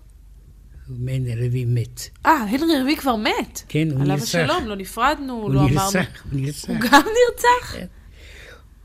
מנרי 0.88 1.46
רביעי 1.46 1.64
מת. 1.64 2.00
אה, 2.26 2.32
הנרי 2.32 2.76
הרביעי 2.76 2.96
כבר 2.96 3.16
מת. 3.16 3.62
כן, 3.68 3.90
הוא 3.90 4.00
עליו 4.00 4.16
נרצח. 4.16 4.38
השלום, 4.38 4.66
לא 4.66 4.76
נפרדנו, 4.76 5.32
הוא 5.32 5.50
לא 5.50 5.60
אמרנו. 5.60 5.74
נרצח, 5.74 6.24
הוא 6.30 6.40
נרצח. 6.40 6.68
הוא 6.68 6.76
גם 6.76 7.02
נרצח? 7.02 7.72
כן. 7.72 7.86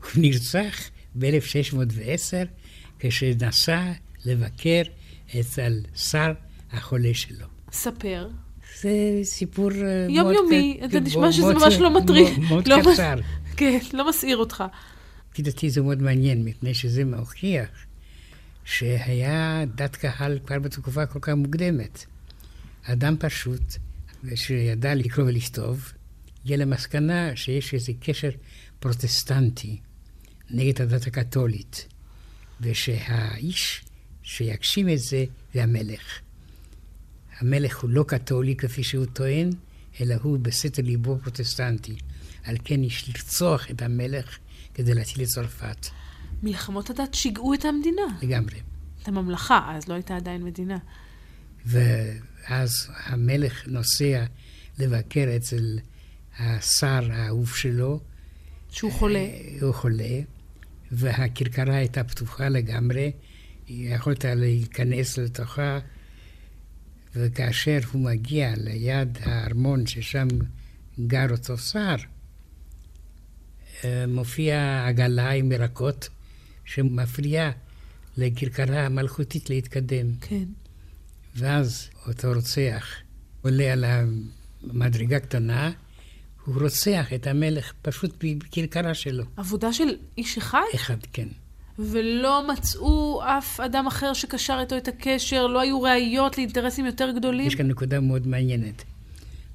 הוא 0.02 0.22
נרצח 0.22 0.90
ב-1610 1.18 2.46
כשנסע 2.98 3.92
לבקר 4.24 4.82
אצל 5.40 5.80
שר 5.94 6.32
החולה 6.72 7.14
שלו. 7.14 7.46
ספר. 7.72 8.28
זה 8.80 8.90
סיפור 9.22 9.70
אה, 9.72 9.76
מאוד... 10.08 10.10
יומיומי, 10.10 10.80
זה 10.90 11.00
נשמע 11.00 11.32
שזה 11.32 11.54
ממש 11.54 11.74
לא 11.74 11.90
מטריד. 12.00 12.38
מאוד- 12.38 12.68
לא 12.68 12.76
קצר. 12.92 13.14
כן, 13.56 13.78
לא 13.92 14.08
מסעיר 14.08 14.36
אותך. 14.36 14.64
לפי 15.32 15.42
דעתי 15.42 15.70
זה 15.70 15.82
מאוד 15.82 16.02
מעניין, 16.02 16.44
מפני 16.44 16.74
שזה 16.74 17.04
מוכיח 17.04 17.68
שהיה 18.64 19.64
דת 19.74 19.96
קהל 19.96 20.38
כבר 20.46 20.58
בתקופה 20.58 21.06
כל 21.06 21.18
כך 21.22 21.32
מוקדמת. 21.32 22.04
אדם 22.82 23.16
פשוט, 23.18 23.62
שידע 24.34 24.94
לקרוא 24.94 25.26
ולכתוב, 25.26 25.92
הגיע 26.44 26.56
למסקנה 26.56 27.36
שיש 27.36 27.74
איזה 27.74 27.92
קשר 28.00 28.30
פרוטסטנטי 28.80 29.76
נגד 30.50 30.82
הדת 30.82 31.06
הקתולית, 31.06 31.86
ושהאיש 32.60 33.84
שיגשים 34.22 34.88
את 34.88 34.98
זה 34.98 35.24
זה 35.54 35.62
המלך. 35.62 36.20
המלך 37.40 37.78
הוא 37.78 37.90
לא 37.90 38.04
קתולי 38.08 38.56
כפי 38.56 38.82
שהוא 38.82 39.06
טוען, 39.06 39.50
אלא 40.00 40.14
הוא 40.22 40.38
בסתר 40.38 40.82
ליבו 40.82 41.18
פרוטסטנטי. 41.18 41.96
על 42.44 42.56
כן 42.64 42.84
יש 42.84 43.08
לרצוח 43.08 43.70
את 43.70 43.82
המלך 43.82 44.38
כדי 44.74 44.94
להציל 44.94 45.22
את 45.22 45.28
צרפת, 45.28 45.86
מלחמות 46.42 46.90
הדת 46.90 47.14
שיגעו 47.14 47.54
את 47.54 47.64
המדינה. 47.64 48.02
לגמרי. 48.22 48.60
את 49.02 49.08
הממלכה, 49.08 49.72
אז 49.76 49.88
לא 49.88 49.94
הייתה 49.94 50.16
עדיין 50.16 50.44
מדינה. 50.44 50.78
ואז 51.66 52.88
המלך 53.04 53.68
נוסע 53.68 54.24
לבקר 54.78 55.28
אצל 55.36 55.78
השר 56.38 57.12
האהוב 57.12 57.56
שלו, 57.56 58.00
שהוא 58.70 58.92
חולה. 58.92 59.18
אה, 59.18 59.58
הוא 59.60 59.72
חולה, 59.74 60.20
והכרכרה 60.92 61.76
הייתה 61.76 62.04
פתוחה 62.04 62.48
לגמרי, 62.48 63.12
יכולת 63.68 64.24
להיכנס 64.24 65.18
לתוכה, 65.18 65.78
וכאשר 67.16 67.78
הוא 67.92 68.02
מגיע 68.02 68.52
ליד 68.56 69.18
הארמון 69.22 69.86
ששם 69.86 70.28
גר 71.06 71.30
אותו 71.30 71.58
שר, 71.58 71.94
אה, 73.84 74.06
מופיע 74.06 74.84
עגלה 74.86 75.30
עם 75.30 75.52
ירקות 75.52 76.08
שמפריעה 76.64 77.50
לכרכרה 78.16 78.86
המלכותית 78.86 79.50
להתקדם. 79.50 80.06
כן. 80.20 80.44
ואז 81.36 81.88
אותו 82.06 82.32
רוצח 82.32 82.86
עולה 83.42 83.72
על 83.72 83.84
המדרגה 83.84 85.20
קטנה, 85.20 85.72
הוא 86.44 86.62
רוצח 86.62 87.12
את 87.14 87.26
המלך 87.26 87.72
פשוט 87.82 88.24
בכרכרה 88.24 88.94
שלו. 88.94 89.24
עבודה 89.36 89.72
של 89.72 89.96
איש 90.18 90.38
אחד? 90.38 90.60
אחד, 90.74 90.98
כן. 91.12 91.28
ולא 91.78 92.48
מצאו 92.52 93.22
אף 93.24 93.60
אדם 93.60 93.86
אחר 93.86 94.12
שקשר 94.12 94.58
איתו 94.60 94.76
את 94.76 94.88
הקשר, 94.88 95.46
לא 95.46 95.60
היו 95.60 95.82
ראיות 95.82 96.38
לאינטרסים 96.38 96.86
יותר 96.86 97.10
גדולים? 97.10 97.46
יש 97.46 97.54
כאן 97.54 97.68
נקודה 97.68 98.00
מאוד 98.00 98.26
מעניינת. 98.26 98.84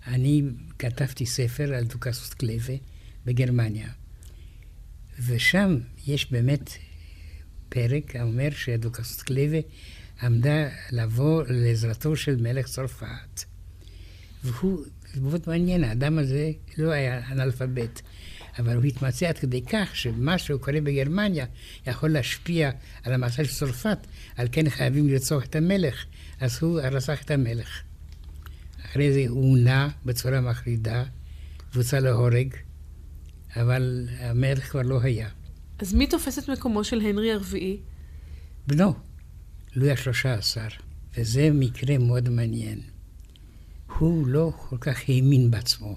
אני 0.08 0.44
כתבתי 0.80 1.26
ספר 1.26 1.74
על 1.74 1.84
דוכסוס 1.84 2.34
קלווה 2.34 2.76
בגרמניה, 3.26 3.88
ושם 5.26 5.78
יש 6.08 6.32
באמת 6.32 6.72
פרק 7.70 8.16
האומר 8.16 8.50
שדוכסוס 8.52 9.22
קלווה 9.22 9.60
עמדה 10.22 10.68
לבוא 10.92 11.44
לעזרתו 11.48 12.16
של 12.16 12.36
מלך 12.36 12.68
צרפת. 12.68 13.44
והוא, 14.44 14.84
זה 15.14 15.22
מאוד 15.22 15.42
מעניין, 15.48 15.84
האדם 15.84 16.18
הזה 16.18 16.52
לא 16.78 16.92
היה 16.92 17.32
אנאלפבית, 17.32 18.02
אבל 18.62 18.76
הוא 18.76 18.84
התמצא 18.84 19.28
עד 19.28 19.38
כדי 19.38 19.62
כך 19.62 19.96
שמה 19.96 20.38
שהוא 20.38 20.60
קורא 20.60 20.80
בגרמניה 20.84 21.46
יכול 21.88 22.10
להשפיע 22.10 22.72
על 23.04 23.14
המצב 23.14 23.44
של 23.44 23.48
צרפת, 23.48 23.98
על 24.36 24.48
כן 24.52 24.70
חייבים 24.70 25.08
לרצוח 25.08 25.44
את 25.44 25.56
המלך, 25.56 26.06
אז 26.40 26.58
הוא 26.62 26.80
רצח 26.80 27.22
את 27.22 27.32
המלך. 27.32 27.82
אחרי 28.86 29.14
זה 29.14 29.26
הוא 29.28 29.58
נע 29.58 29.88
בצורה 30.06 30.42
מחרידה, 30.42 31.04
והוצא 31.74 32.00
להורג, 32.00 32.54
אבל 33.56 34.08
המלך 34.20 34.72
כבר 34.72 34.82
לא 34.82 35.02
היה. 35.02 35.30
אז 35.80 35.94
מי 35.94 36.08
תופס 36.08 36.40
את 36.40 36.50
מקומו 36.50 36.84
של 36.84 37.02
הנרי 37.02 37.32
הרביעי? 37.32 37.78
בנו, 38.68 38.94
לואי 39.76 39.92
השלושה 39.92 40.34
עשר, 40.34 40.68
וזה 41.18 41.50
מקרה 41.54 41.98
מאוד 41.98 42.30
מעניין. 42.30 42.80
הוא 43.98 44.28
לא 44.28 44.54
כל 44.58 44.78
כך 44.82 45.00
האמין 45.08 45.52
בעצמו, 45.52 45.96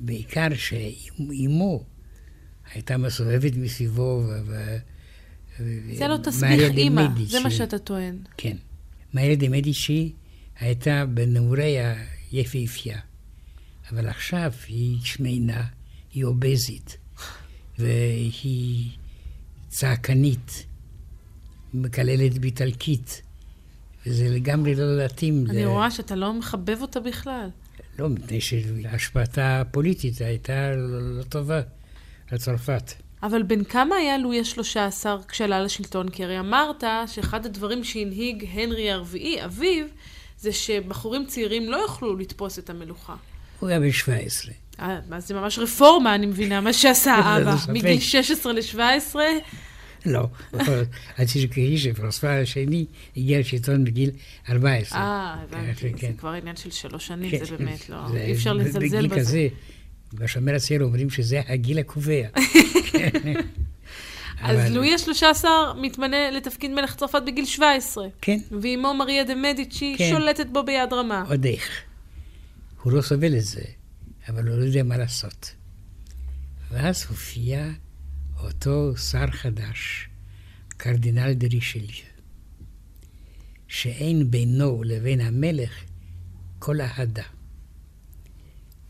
בעיקר 0.00 0.48
שאימו 0.54 1.84
הייתה 2.74 2.96
מסובבת 2.96 3.56
מסביבו, 3.56 4.22
ו... 4.46 4.76
ו- 5.60 5.94
זה 5.94 6.08
לא 6.08 6.16
תסביך 6.16 6.70
אימא. 6.76 7.06
זה 7.26 7.40
מה 7.40 7.50
שאתה 7.50 7.78
טוען. 7.78 8.18
כן. 8.36 8.56
מריה 9.14 9.36
דה 9.36 9.48
מדיצ'י 9.48 10.12
הייתה 10.60 11.04
בנעוריה 11.06 11.94
יפהפייה, 12.32 12.98
אבל 13.90 14.08
עכשיו 14.08 14.52
היא 14.68 14.98
שמנה, 15.04 15.66
היא 16.12 16.24
אובזית, 16.24 16.96
והיא 17.78 18.90
צעקנית, 19.68 20.66
מקללת 21.74 22.38
באיטלקית, 22.38 23.22
וזה 24.06 24.28
לגמרי 24.28 24.74
לא 24.74 24.96
להתאים. 24.96 25.46
אני 25.50 25.64
ל... 25.64 25.66
רואה 25.66 25.90
שאתה 25.90 26.16
לא 26.16 26.34
מחבב 26.34 26.78
אותה 26.80 27.00
בכלל. 27.00 27.48
לא, 27.98 28.08
מפני 28.08 28.40
שהשפעתה 28.40 29.60
הפוליטית 29.60 30.20
הייתה 30.20 30.70
לא, 30.76 31.18
לא 31.18 31.22
טובה 31.22 31.60
לצרפת. 32.32 32.92
אבל 33.22 33.42
בן 33.42 33.64
כמה 33.64 33.96
היה 33.96 34.18
לואי 34.18 34.38
ה-13 34.38 35.06
כשעלה 35.28 35.60
לשלטון? 35.60 36.08
כי 36.08 36.24
הרי 36.24 36.38
אמרת 36.38 36.84
שאחד 37.06 37.46
הדברים 37.46 37.84
שהנהיג 37.84 38.46
הנרי 38.52 38.90
הרביעי, 38.90 39.44
אביו, 39.44 39.86
זה 40.38 40.52
שבחורים 40.52 41.26
צעירים 41.26 41.70
לא 41.70 41.76
יוכלו 41.76 42.16
לתפוס 42.16 42.58
את 42.58 42.70
המלוכה. 42.70 43.14
הוא 43.60 43.68
היה 43.68 43.80
בן 43.80 43.92
17. 43.92 44.52
אה, 44.80 44.98
אז 45.10 45.28
זה 45.28 45.34
ממש 45.34 45.58
רפורמה, 45.58 46.14
אני 46.14 46.26
מבינה, 46.26 46.60
מה 46.60 46.72
שעשה 46.72 47.14
האבא. 47.24 47.56
ספק. 47.56 47.68
מגיל 47.70 48.00
16 48.00 48.52
ל-17, 48.52 49.14
לא, 50.06 50.28
עד 51.16 51.28
שתזכרי 51.32 51.78
שפרנסואה 51.78 52.40
השני 52.40 52.86
הגיע 53.16 53.40
לשלטון 53.40 53.84
בגיל 53.84 54.10
14. 54.50 54.98
אה, 54.98 55.36
הבנתי, 55.42 55.74
זה 55.74 55.98
כן. 55.98 56.12
כבר 56.18 56.28
עניין 56.28 56.56
של 56.56 56.70
שלוש 56.70 57.06
שנים, 57.06 57.30
כן, 57.30 57.44
זה 57.44 57.56
באמת 57.56 57.88
לא, 57.88 57.96
אי 58.16 58.32
אפשר 58.32 58.52
לזלזל 58.52 58.78
בגיל 58.78 59.06
בזה. 59.06 59.20
כזה, 59.20 59.48
בשומר 60.14 60.54
הצעיר 60.54 60.82
אומרים 60.82 61.10
שזה 61.10 61.40
הגיל 61.48 61.78
הקובע. 61.78 62.22
אז 64.40 64.70
לואי 64.70 64.94
ה-13 64.94 65.44
מתמנה 65.76 66.30
לתפקיד 66.30 66.70
מלך 66.70 66.96
צרפת 66.96 67.22
בגיל 67.26 67.44
17, 67.44 68.06
כן, 68.20 68.38
ואימו 68.60 68.94
מריה 68.94 69.24
דה 69.24 69.34
מדיצ'י 69.34 69.94
כן. 69.98 70.10
שולטת 70.10 70.46
בו 70.46 70.62
ביד 70.62 70.92
רמה. 70.92 71.24
עוד 71.28 71.44
איך. 71.44 71.82
הוא 72.82 72.92
לא 72.92 73.02
סובל 73.02 73.36
את 73.36 73.44
זה, 73.44 73.62
אבל 74.28 74.48
הוא 74.48 74.58
לא 74.58 74.64
יודע 74.64 74.82
מה 74.82 74.96
לעשות. 74.96 75.54
ואז 76.70 77.06
הופיע 77.08 77.66
אותו 78.44 78.96
שר 78.96 79.30
חדש, 79.30 80.08
קרדינל 80.68 81.32
דה 81.32 81.46
רישליו, 81.46 82.06
שאין 83.68 84.30
בינו 84.30 84.82
לבין 84.82 85.20
המלך 85.20 85.84
כל 86.58 86.80
אהדה. 86.80 87.22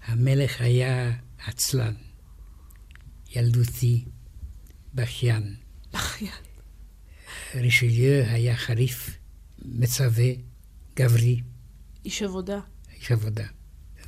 המלך 0.05 0.61
היה 0.61 1.13
עצלן, 1.47 1.95
ילדותי, 3.37 4.05
בכיין. 4.95 5.55
רישליו 7.55 8.25
היה 8.27 8.57
חריף, 8.57 9.19
מצווה, 9.65 10.31
גברי. 10.97 11.41
איש 12.05 12.23
עבודה. 12.23 12.61
איש 12.97 13.13
עבודה. 13.13 13.47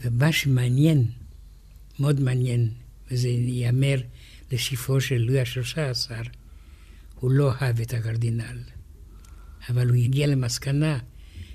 ומה 0.00 0.32
שמעניין, 0.32 1.10
מאוד 2.00 2.20
מעניין, 2.20 2.70
וזה 3.10 3.28
ייאמר 3.28 4.00
לשבחו 4.52 5.00
של 5.00 5.16
לואי 5.16 5.40
השלושה 5.40 5.90
עשר, 5.90 6.22
הוא 7.20 7.30
לא 7.30 7.52
אהב 7.62 7.80
את 7.80 7.94
הקרדינל, 7.94 8.58
אבל 9.68 9.88
הוא 9.88 9.96
הגיע 9.96 10.26
למסקנה 10.26 10.98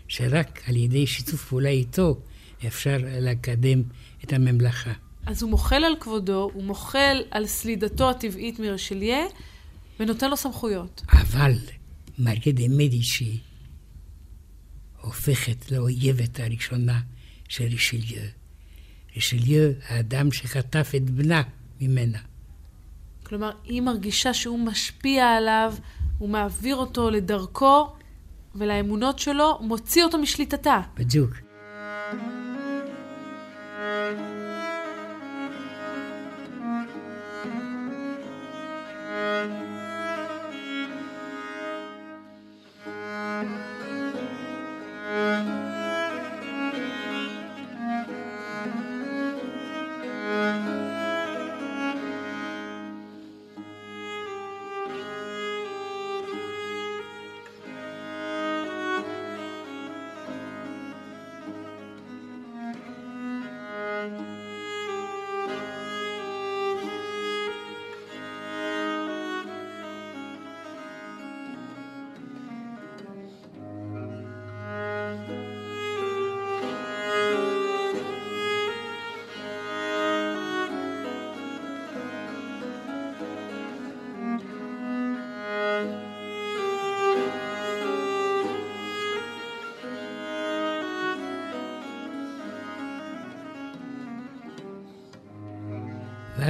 שרק 0.08 0.62
על 0.70 0.76
ידי 0.76 1.08
שיתוף 1.08 1.46
פעולה 1.46 1.70
איתו 1.70 2.22
אפשר 2.68 2.98
לקדם 3.04 3.84
את 4.24 4.34
הממלכה. 4.34 4.94
אז 5.26 5.42
הוא 5.42 5.52
מוחל 5.52 5.84
על 5.84 5.94
כבודו, 6.00 6.52
הוא 6.54 6.64
מוחל 6.64 7.18
על 7.32 7.48
סלידתו 7.48 8.10
הטבעית 8.10 8.60
מרשליה, 8.60 9.24
ונותן 10.00 10.30
לו 10.30 10.38
סמכויות. 10.38 11.02
אבל 11.12 11.54
מריה 12.20 12.54
דה 12.54 12.68
מדיצ'י 12.70 13.40
הופכת 15.02 15.72
לאויבת 15.72 16.40
הראשונה 16.40 17.02
של 17.50 17.64
רישליו. 17.64 18.24
רישליו, 19.16 19.70
האדם 19.88 20.32
שחטף 20.32 20.92
את 20.96 21.10
בנה 21.10 21.42
ממנה. 21.82 22.20
כלומר, 23.32 23.52
היא 23.64 23.82
מרגישה 23.82 24.34
שהוא 24.34 24.60
משפיע 24.60 25.28
עליו, 25.30 25.74
הוא 26.18 26.30
מעביר 26.30 26.76
אותו 26.76 27.10
לדרכו 27.10 27.88
ולאמונות 28.56 29.20
שלו, 29.20 29.58
מוציא 29.62 30.04
אותו 30.04 30.18
משליטתה. 30.18 30.82
בדיוק. 30.96 31.32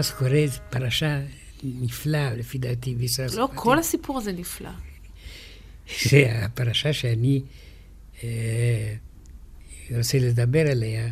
ואז 0.02 0.12
קורית 0.12 0.52
פרשה 0.70 1.22
נפלאה, 1.64 2.34
לפי 2.34 2.58
דעתי, 2.58 2.96
בישראל. 2.96 3.30
לא, 3.36 3.50
כל 3.56 3.80
הסיפור 3.80 4.18
הזה 4.18 4.32
נפלא. 4.32 4.70
שהפרשה 5.86 6.94
שאני 6.94 7.42
אה, 8.24 8.96
רוצה 9.98 10.20
לדבר 10.20 10.72
עליה, 10.72 11.10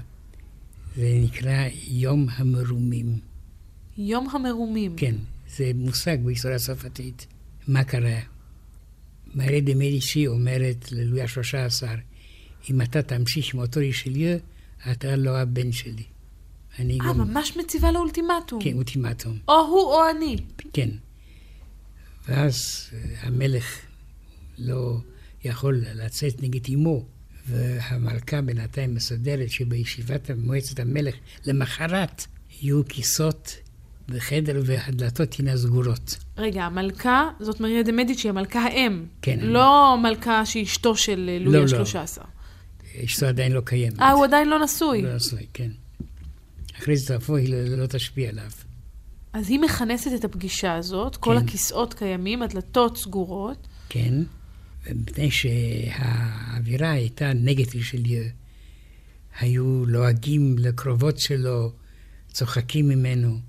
זה 0.96 1.20
נקרא 1.22 1.68
יום 1.88 2.28
המרומים. 2.32 3.20
יום 3.98 4.30
המרומים. 4.30 4.96
כן, 4.96 5.16
זה 5.48 5.72
מושג 5.76 6.18
בהיסטוריה 6.24 6.58
הצרפתית. 6.58 7.28
מה 7.68 7.84
קרה? 7.84 8.20
מריה 9.36 9.62
דה 9.62 9.76
מדיצ'י 9.76 10.28
אומרת 10.28 10.92
ללואי 10.92 11.22
השלושה 11.22 11.66
עשר, 11.66 11.96
אם 12.70 12.82
אתה 12.82 13.02
תמשיך 13.02 13.54
עם 13.54 13.60
אותו 13.60 13.80
רישליו, 13.80 14.38
אתה 14.92 15.16
לא 15.16 15.38
הבן 15.38 15.72
שלי. 15.72 16.04
אני 16.80 17.00
אה, 17.02 17.08
גם... 17.08 17.18
ממש 17.18 17.58
מציבה 17.58 17.92
לו 17.92 18.00
אולטימטום. 18.00 18.62
כן, 18.64 18.74
אולטימטום. 18.74 19.38
או 19.48 19.54
הוא 19.54 19.82
או 19.82 20.10
אני. 20.10 20.38
כן. 20.74 20.90
ואז 22.28 22.90
אה, 22.94 23.00
המלך 23.22 23.80
לא 24.58 24.98
יכול 25.44 25.84
לצאת 25.96 26.42
נגד 26.42 26.74
אמו, 26.74 27.06
והמלכה 27.48 28.42
בינתיים 28.42 28.96
מסדרת 28.96 29.50
שבישיבת 29.50 30.32
מועצת 30.38 30.80
המלך 30.80 31.16
למחרת 31.46 32.26
יהיו 32.62 32.82
כיסות 32.90 33.56
בחדר 34.10 34.62
והדלתות 34.66 35.30
תהיינה 35.30 35.58
סגורות. 35.58 36.16
רגע, 36.38 36.64
המלכה, 36.64 37.30
זאת 37.40 37.60
מריה 37.60 37.84
דה 37.84 37.92
מדיצ'י, 37.92 38.30
המלכה 38.30 38.60
האם. 38.60 39.06
כן. 39.22 39.40
לא 39.42 39.98
מלכה 40.02 40.46
שהיא 40.46 40.64
אשתו 40.64 40.96
של 40.96 41.30
אה, 41.30 41.40
לואי 41.40 41.54
לא, 41.54 41.60
לא. 41.60 41.66
השלושה 41.66 42.02
עשר. 42.02 42.22
אשתו 43.06 43.26
עדיין 43.26 43.52
לא 43.52 43.62
קיימת. 43.66 44.00
אה, 44.00 44.12
הוא 44.12 44.26
עדיין 44.26 44.50
לא 44.50 44.64
נשוי. 44.64 45.02
לא 45.02 45.16
נשוי, 45.16 45.46
כן. 45.54 45.70
אחרי 46.80 46.98
זה 46.98 47.20
תבוא, 47.20 47.38
היא 47.38 47.50
לא, 47.54 47.78
לא 47.78 47.88
תשפיע 47.88 48.30
עליו. 48.30 48.52
אז 49.34 49.50
היא 49.50 49.60
מכנסת 49.60 50.12
את 50.16 50.26
הפגישה 50.26 50.76
הזאת, 50.76 51.18
כל 51.18 51.36
כן. 51.40 51.46
הכיסאות 51.46 51.94
קיימים, 51.94 52.42
הדלתות 52.42 52.98
סגורות. 52.98 53.68
כן, 53.90 54.14
מפני 54.96 55.32
שהאווירה 55.32 56.92
הייתה 56.92 57.34
נגד 57.34 57.76
רישליו. 57.76 58.24
היו 59.40 59.86
לועגים 59.86 60.56
לקרובות 60.58 61.20
שלו, 61.20 61.72
צוחקים 62.32 62.90
ממנו, 62.90 63.40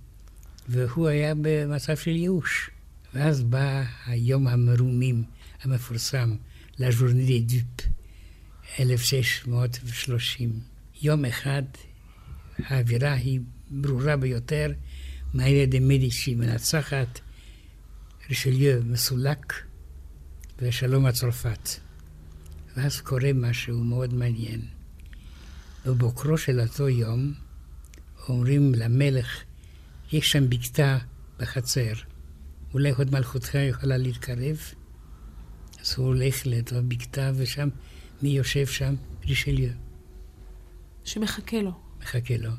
והוא 0.69 1.09
היה 1.09 1.35
במצב 1.43 1.97
של 1.97 2.11
ייאוש. 2.11 2.71
ואז 3.15 3.43
בא 3.43 3.83
היום 4.07 4.47
המרומים 4.47 5.25
המפורסם, 5.63 6.37
לז'ורני 6.79 7.41
דה 7.41 7.55
דופ, 7.55 7.87
1630. 8.81 10.61
יום 11.03 11.25
אחד 11.25 11.63
האווירה 12.67 13.13
היא 13.13 13.41
ברורה 13.71 14.17
ביותר, 14.17 14.73
מאירה 15.35 15.67
דה 15.67 15.81
מדיצ'י 15.81 16.35
מנצחת, 16.35 17.21
רישליו 18.29 18.81
מסולק, 18.85 19.55
ושלום 20.59 21.07
הצרפת. 21.07 21.69
ואז 22.77 23.01
קורה 23.01 23.33
משהו 23.35 23.85
מאוד 23.85 24.15
מעניין. 24.15 24.61
בבוקרו 25.87 26.39
של 26.39 26.61
אותו 26.61 26.89
יום 26.89 27.33
אומרים 28.29 28.73
למלך, 28.75 29.43
יש 30.13 30.29
שם 30.29 30.51
בקתה 30.51 30.99
בחצר, 31.39 31.93
אולי 32.75 32.91
עוד 32.91 33.13
מלכותך 33.13 33.55
יכולה 33.55 33.97
להתקרב. 33.97 34.59
אז 35.81 35.95
הוא 35.97 36.07
הולך 36.07 36.47
לאותו 36.47 36.77
בקתה, 36.89 37.31
ושם, 37.35 37.69
מי 38.23 38.29
יושב 38.29 38.67
שם? 38.67 38.95
רישליו. 39.27 39.71
שמחכה 41.05 41.63
לו. 41.63 41.90
מחכה 42.01 42.37
לו. 42.37 42.51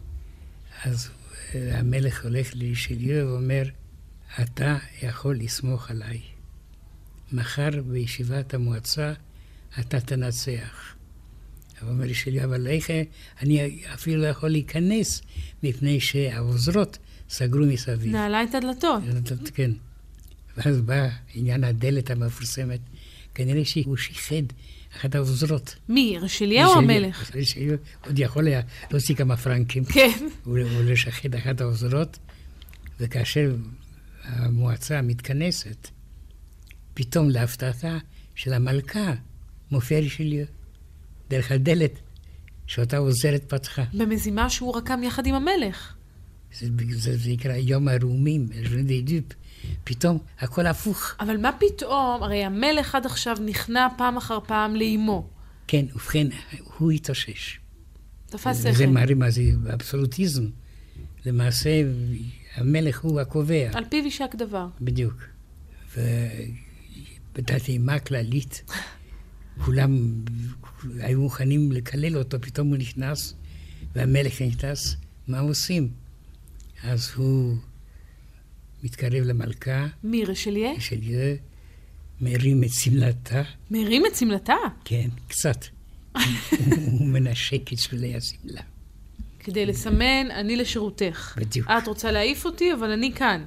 אז 0.83 1.09
אה, 1.55 1.79
המלך 1.79 2.23
הולך 2.23 2.51
לרישליו 2.55 3.27
ואומר, 3.27 3.63
אתה 4.41 4.77
יכול 5.01 5.35
לסמוך 5.39 5.91
עליי. 5.91 6.21
מחר 7.31 7.69
בישיבת 7.87 8.53
המועצה 8.53 9.13
אתה 9.79 9.99
תנצח. 9.99 10.95
אבל 11.81 11.89
אומר 11.89 12.03
רישליו, 12.05 12.43
אבל 12.43 12.67
איך 12.67 12.89
אני 13.41 13.83
אפילו 13.93 14.21
לא 14.21 14.27
יכול 14.27 14.49
להיכנס, 14.49 15.21
מפני 15.63 15.99
שהעוזרות 15.99 16.97
סגרו 17.29 17.65
מסביב. 17.65 18.11
נעלה 18.11 18.43
את 18.43 18.55
הדלתות. 18.55 19.03
כן. 19.53 19.71
ואז 20.57 20.81
בא 20.81 21.09
עניין 21.33 21.63
הדלת 21.63 22.09
המפורסמת. 22.11 22.79
כנראה 23.35 23.65
שהוא 23.65 23.97
שיחד 23.97 24.43
אחת 24.97 25.15
העוזרות. 25.15 25.75
מי, 25.89 26.17
רשליהו 26.21 26.71
או 26.73 26.77
המלך? 26.77 27.35
רשליהו 27.35 27.77
עוד 28.05 28.19
יכול 28.19 28.47
היה 28.47 28.61
להוציא 28.91 29.15
כמה 29.15 29.37
פרנקים. 29.37 29.85
כן. 29.85 30.27
ולשחד 30.45 31.35
אחת 31.35 31.61
העוזרות, 31.61 32.19
וכאשר 32.99 33.55
המועצה 34.23 35.01
מתכנסת, 35.01 35.87
פתאום 36.93 37.29
להפתעתה 37.29 37.97
של 38.35 38.53
המלכה 38.53 39.13
מופיע 39.71 39.99
רשליהו, 39.99 40.47
דרך 41.29 41.51
הדלת 41.51 41.99
שאותה 42.67 42.97
עוזרת 42.97 43.43
פתחה. 43.47 43.83
במזימה 43.93 44.49
שהוא 44.49 44.77
רקם 44.77 45.03
יחד 45.03 45.25
עם 45.25 45.35
המלך. 45.35 45.93
זה, 46.59 46.67
זה, 46.91 47.17
זה 47.17 47.29
נקרא 47.29 47.55
יום 47.55 47.87
הרומים, 47.87 48.47
ז'וני 48.69 48.83
די 48.83 49.01
דופ. 49.01 49.33
פתאום 49.83 50.17
הכל 50.39 50.67
הפוך. 50.67 51.15
אבל 51.19 51.37
מה 51.37 51.51
פתאום? 51.59 52.23
הרי 52.23 52.43
המלך 52.43 52.95
עד 52.95 53.05
עכשיו 53.05 53.37
נכנע 53.45 53.87
פעם 53.97 54.17
אחר 54.17 54.39
פעם 54.47 54.75
לאימו. 54.75 55.27
כן, 55.67 55.85
ובכן, 55.95 56.27
הוא 56.77 56.91
התאושש. 56.91 57.59
תפס 58.25 58.59
שכל. 58.59 58.69
וזה 58.69 58.87
מראה 58.87 59.15
מה 59.15 59.31
זה 59.31 59.41
אבסולוטיזם. 59.73 60.45
למעשה, 61.25 61.69
המלך 62.55 63.01
הוא 63.01 63.19
הקובע. 63.19 63.69
על 63.73 63.85
פיו 63.89 64.03
יישק 64.03 64.35
דבר. 64.35 64.67
בדיוק. 64.81 65.23
ובדת 65.97 67.67
אימה 67.67 67.99
כללית, 67.99 68.71
כולם 69.65 70.13
היו 70.99 71.21
מוכנים 71.21 71.71
לקלל 71.71 72.17
אותו, 72.17 72.41
פתאום 72.41 72.67
הוא 72.67 72.77
נכנס, 72.77 73.33
והמלך 73.95 74.41
נכנס, 74.41 74.95
מה 75.27 75.39
עושים? 75.39 75.89
אז 76.83 77.11
הוא 77.15 77.57
מתקרב 78.83 79.23
למלכה. 79.23 79.87
מי, 80.03 80.25
רשליה? 80.25 80.71
רשליה, 80.77 81.35
מרים 82.21 82.63
את 82.63 82.69
שמלתה. 82.73 83.41
מרים 83.71 84.05
את 84.05 84.15
שמלתה? 84.15 84.55
כן, 84.85 85.09
קצת. 85.27 85.65
הוא 86.91 87.07
מנשק 87.07 87.73
את 87.73 87.79
שבילי 87.79 88.15
השמלה. 88.15 88.61
כדי 89.39 89.65
לסמן, 89.65 90.31
אני 90.31 90.55
לשירותך. 90.55 91.37
בדיוק. 91.37 91.67
את 91.69 91.87
רוצה 91.87 92.11
להעיף 92.11 92.45
אותי, 92.45 92.73
אבל 92.73 92.91
אני 92.91 93.11
כאן. 93.15 93.45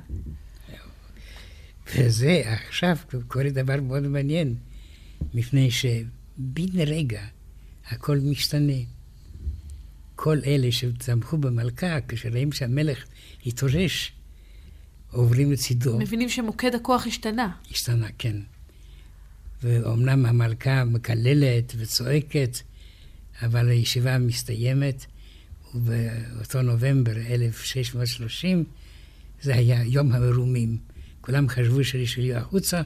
וזה 1.97 2.43
עכשיו 2.47 2.97
קורה 3.29 3.51
דבר 3.51 3.81
מאוד 3.81 4.03
מעניין, 4.03 4.55
מפני 5.35 5.71
שבן 5.71 6.81
רגע 6.87 7.23
הכל 7.87 8.19
משתנה. 8.23 8.83
כל 10.17 10.39
אלה 10.47 10.73
שצמחו 10.73 11.37
במלכה, 11.37 11.99
כשרואים 12.09 12.53
שהמלך 12.53 13.05
התעורש, 13.47 14.13
עוברים 15.15 15.53
לצידו. 15.53 15.99
מבינים 15.99 16.29
שמוקד 16.29 16.75
הכוח 16.75 17.07
השתנה. 17.07 17.51
השתנה, 17.71 18.09
כן. 18.19 18.37
ואומנם 19.63 20.27
המלכה 20.27 20.85
מקללת 20.85 21.75
וצועקת, 21.79 22.59
אבל 23.43 23.69
הישיבה 23.69 24.19
מסתיימת, 24.19 25.07
ובאותו 25.75 26.63
נובמבר 26.63 27.17
1630 27.17 28.65
זה 29.43 29.55
היה 29.55 29.85
יום 29.85 30.13
המרומים. 30.13 30.79
כולם 31.21 31.49
חשבו 31.49 31.85
שרישליו 31.85 32.37
החוצה, 32.37 32.83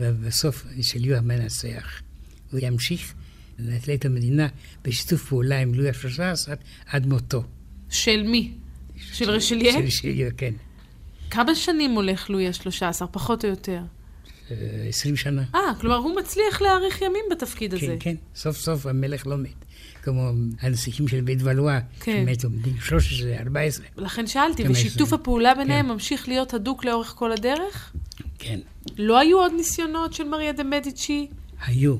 ובסוף 0.00 0.64
רישליו 0.76 1.16
המנצח. 1.16 2.02
הוא 2.50 2.60
ימשיך 2.62 3.14
לנטלי 3.58 3.94
את 3.94 4.04
המדינה 4.04 4.48
בשיתוף 4.84 5.28
פעולה 5.28 5.60
עם 5.60 5.74
לואי 5.74 5.88
ה-13 5.88 6.50
עד 6.86 7.06
מותו. 7.06 7.44
של 7.90 8.22
מי? 8.22 8.52
של 8.96 9.30
רשליה? 9.30 9.72
של 9.72 9.78
רשליה, 9.78 10.30
כן. 10.30 10.54
כמה 11.34 11.54
שנים 11.54 11.90
הולך 11.90 12.30
לואי 12.30 12.46
ה-13, 12.46 13.06
פחות 13.10 13.44
או 13.44 13.50
יותר? 13.50 13.80
עשרים 14.88 15.16
שנה. 15.16 15.42
אה, 15.54 15.60
כלומר 15.80 15.96
הוא 15.96 16.16
מצליח 16.16 16.62
להאריך 16.62 17.02
ימים 17.02 17.24
בתפקיד 17.30 17.70
כן, 17.70 17.76
הזה. 17.76 17.96
כן, 18.00 18.10
כן. 18.10 18.14
סוף 18.34 18.56
סוף 18.56 18.86
המלך 18.86 19.26
לא 19.26 19.36
מת. 19.36 19.64
כמו 20.02 20.30
הנסיכים 20.60 21.08
של 21.08 21.20
בית 21.20 21.38
ולואה, 21.42 21.80
כן. 22.00 22.24
שמתו 22.26 22.50
בגיל 22.50 22.80
13, 22.80 23.36
14. 23.38 23.86
לכן 23.96 24.26
שאלתי, 24.26 24.62
15. 24.62 24.86
ושיתוף 24.86 25.12
הפעולה 25.12 25.54
ביניהם 25.54 25.86
כן. 25.86 25.92
ממשיך 25.92 26.28
להיות 26.28 26.54
הדוק 26.54 26.84
לאורך 26.84 27.14
כל 27.16 27.32
הדרך? 27.32 27.92
כן, 28.38 28.60
לא 28.98 29.18
היו 29.18 29.38
עוד 29.38 29.52
ניסיונות 29.56 30.12
של 30.12 30.24
מריה 30.24 30.52
דה 30.52 30.64
מדיצ'י? 30.64 31.26
היו, 31.66 31.96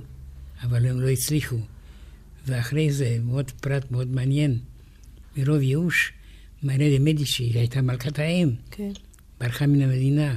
אבל 0.63 0.87
הם 0.87 1.01
לא 1.01 1.09
הצליחו. 1.09 1.57
ואחרי 2.47 2.93
זה, 2.93 3.17
מאוד 3.25 3.51
פרט 3.51 3.91
מאוד 3.91 4.09
מעניין, 4.09 4.59
מרוב 5.37 5.61
ייאוש, 5.61 6.13
מריה 6.63 6.99
דה 6.99 7.05
מדיצ'י 7.05 7.45
הייתה 7.55 7.83
מלכת 7.83 8.19
האם, 8.19 8.51
כן. 8.71 8.93
ברחה 9.41 9.67
מן 9.67 9.83
המדינה, 9.83 10.37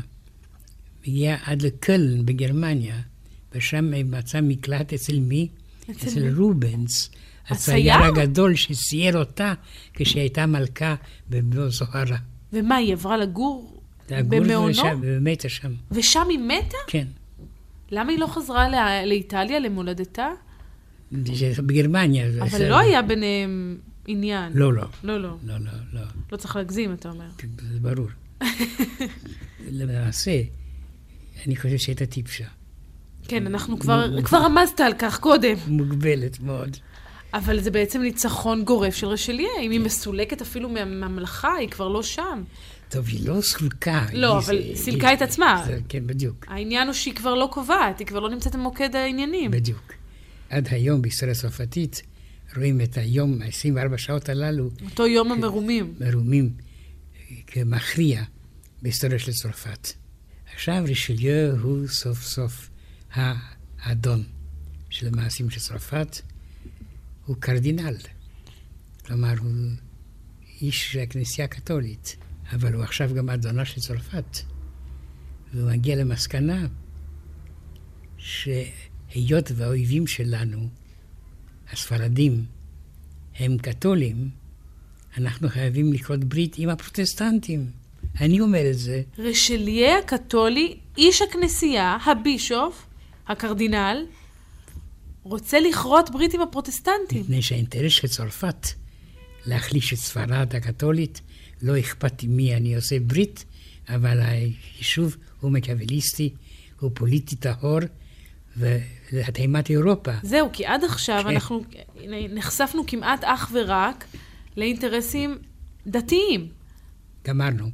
הגיעה 1.07 1.37
עד 1.45 1.61
לקלן 1.61 2.25
בגרמניה, 2.25 2.95
ושם 3.55 3.93
היא 3.93 4.05
מצאה 4.05 4.41
מקלט 4.41 4.93
אצל 4.93 5.19
מי? 5.19 5.47
אצל 5.91 6.07
אצל? 6.07 6.33
רובנס, 6.37 7.09
הצייר? 7.47 7.93
הגדול 8.03 8.55
שצייר 8.55 9.17
אותה 9.17 9.53
כשהיא 9.93 10.21
הייתה 10.21 10.45
מלכה 10.45 10.95
בזוהרה. 11.29 12.17
ומה, 12.53 12.75
היא 12.75 12.93
עברה 12.93 13.17
לגור 13.17 13.81
לגור 14.11 14.39
במעונו? 14.39 14.73
ומתה 15.01 15.49
שם, 15.49 15.73
ושם 15.91 16.25
היא 16.29 16.39
מתה? 16.39 16.77
כן. 16.87 17.07
למה 17.91 18.11
היא 18.11 18.19
לא 18.19 18.27
חזרה 18.27 18.69
לה- 18.69 19.05
לאיטליה, 19.05 19.59
למולדתה? 19.59 20.27
בגרמניה. 21.65 22.27
אבל 22.41 22.49
זה- 22.49 22.69
לא 22.69 22.79
היה 22.79 23.01
ביניהם 23.01 23.77
עניין. 24.07 24.51
לא, 24.55 24.73
לא. 24.73 24.83
לא, 25.03 25.17
לא. 25.21 25.37
לא, 25.45 25.57
לא, 25.57 25.71
לא. 25.93 26.01
לא 26.31 26.37
צריך 26.37 26.55
להגזים, 26.55 26.93
אתה 26.93 27.09
אומר. 27.09 27.25
זה 27.73 27.79
ברור. 27.79 28.07
למעשה, 29.71 30.41
אני 31.45 31.55
חושב 31.55 31.77
שהייתה 31.77 32.05
טיפשה. 32.05 32.45
כן, 33.27 33.47
אנחנו 33.47 33.79
כבר, 33.79 34.21
כבר 34.23 34.38
רמזת 34.38 34.79
על 34.79 34.93
כך 34.99 35.19
קודם. 35.19 35.53
מוגבלת 35.67 36.39
מאוד. 36.39 36.77
אבל 37.33 37.59
זה 37.59 37.71
בעצם 37.71 38.01
ניצחון 38.01 38.63
גורף 38.63 38.95
של 38.95 39.07
רשליה. 39.07 39.49
אם 39.61 39.71
היא 39.71 39.79
מסולקת 39.79 40.41
אפילו 40.41 40.69
מה- 40.69 40.85
מהממלכה, 40.85 41.53
היא 41.55 41.69
כבר 41.69 41.88
לא 41.88 42.03
שם. 42.03 42.43
טוב, 42.89 43.07
היא 43.07 43.27
לא 43.29 43.41
סולקה. 43.41 44.05
לא, 44.13 44.38
אבל 44.38 44.61
סילקה 44.75 45.13
את 45.13 45.21
עצמה. 45.21 45.65
כן, 45.89 46.07
בדיוק. 46.07 46.45
העניין 46.49 46.88
הוא 46.88 46.93
שהיא 46.93 47.13
כבר 47.13 47.33
לא 47.35 47.49
קובעת, 47.51 47.99
היא 47.99 48.07
כבר 48.07 48.19
לא 48.19 48.29
נמצאת 48.29 48.55
במוקד 48.55 48.95
העניינים. 48.95 49.51
בדיוק. 49.51 49.93
עד 50.49 50.67
היום 50.71 51.01
בישראל 51.01 51.31
הצרפתית 51.31 52.01
רואים 52.55 52.81
את 52.81 52.97
היום, 52.97 53.41
ה-24 53.41 53.97
שעות 53.97 54.29
הללו, 54.29 54.69
אותו 54.85 55.07
יום 55.07 55.31
המרומים. 55.31 55.93
מרומים 55.99 56.49
כמכריע 57.47 58.23
בהיסטוריה 58.82 59.19
של 59.19 59.32
צרפת. 59.32 59.88
עכשיו 60.53 60.84
רישליו 60.88 61.59
הוא 61.61 61.88
סוף 61.88 62.21
סוף 62.23 62.69
האדון 63.11 64.23
של 64.89 65.07
המעשים 65.07 65.49
של 65.49 65.59
צרפת, 65.59 66.21
הוא 67.25 67.36
קרדינל. 67.39 67.95
כלומר, 69.05 69.34
הוא 69.39 69.53
איש 70.61 70.91
של 70.91 70.99
הכנסייה 70.99 71.45
הקתולית, 71.45 72.15
אבל 72.51 72.73
הוא 72.73 72.84
עכשיו 72.84 73.13
גם 73.13 73.30
אדונה 73.30 73.65
של 73.65 73.82
צרפת. 73.82 74.38
והוא 75.53 75.71
מגיע 75.71 75.95
למסקנה 75.95 76.67
שהיות 78.17 79.51
והאויבים 79.55 80.07
שלנו, 80.07 80.69
הספרדים, 81.71 82.45
הם 83.36 83.57
קתולים, 83.57 84.30
אנחנו 85.18 85.49
חייבים 85.49 85.93
לקרות 85.93 86.24
ברית 86.24 86.55
עם 86.57 86.70
הפרוטסטנטים. 86.70 87.65
אני 88.22 88.39
אומר 88.39 88.70
את 88.72 88.78
זה, 88.78 89.01
רשליה 89.18 89.97
הקתולי, 89.97 90.78
איש 90.97 91.22
הכנסייה, 91.22 91.97
הבישוף, 92.05 92.86
הקרדינל, 93.28 94.05
רוצה 95.24 95.59
לכרות 95.59 96.09
ברית 96.09 96.34
עם 96.34 96.41
הפרוטסטנטים. 96.41 97.22
מפני 97.22 97.41
שהאינטרס 97.41 97.91
של 97.91 98.07
צרפת 98.07 98.68
להחליש 99.45 99.93
את 99.93 99.97
ספרד 99.97 100.55
הקתולית, 100.55 101.22
לא 101.61 101.80
אכפת 101.80 102.24
עם 102.24 102.38
מי 102.38 102.55
אני 102.55 102.76
עושה 102.76 102.99
ברית, 102.99 103.45
אבל 103.89 104.20
היישוב 104.22 105.18
הוא 105.39 105.51
מקוויליסטי, 105.51 106.34
הוא 106.80 106.91
פוליטי 106.93 107.36
טהור, 107.36 107.80
ולתימת 108.57 109.70
אירופה. 109.70 110.11
זהו, 110.24 110.49
כי 110.53 110.65
עד 110.65 110.84
עכשיו 110.84 111.22
כן. 111.24 111.30
אנחנו 111.30 111.63
נחשפנו 112.30 112.84
כמעט 112.88 113.24
אך 113.24 113.51
ורק 113.53 114.05
לאינטרסים 114.58 115.38
דתיים. 115.88 116.47
גמרנו. 117.28 117.70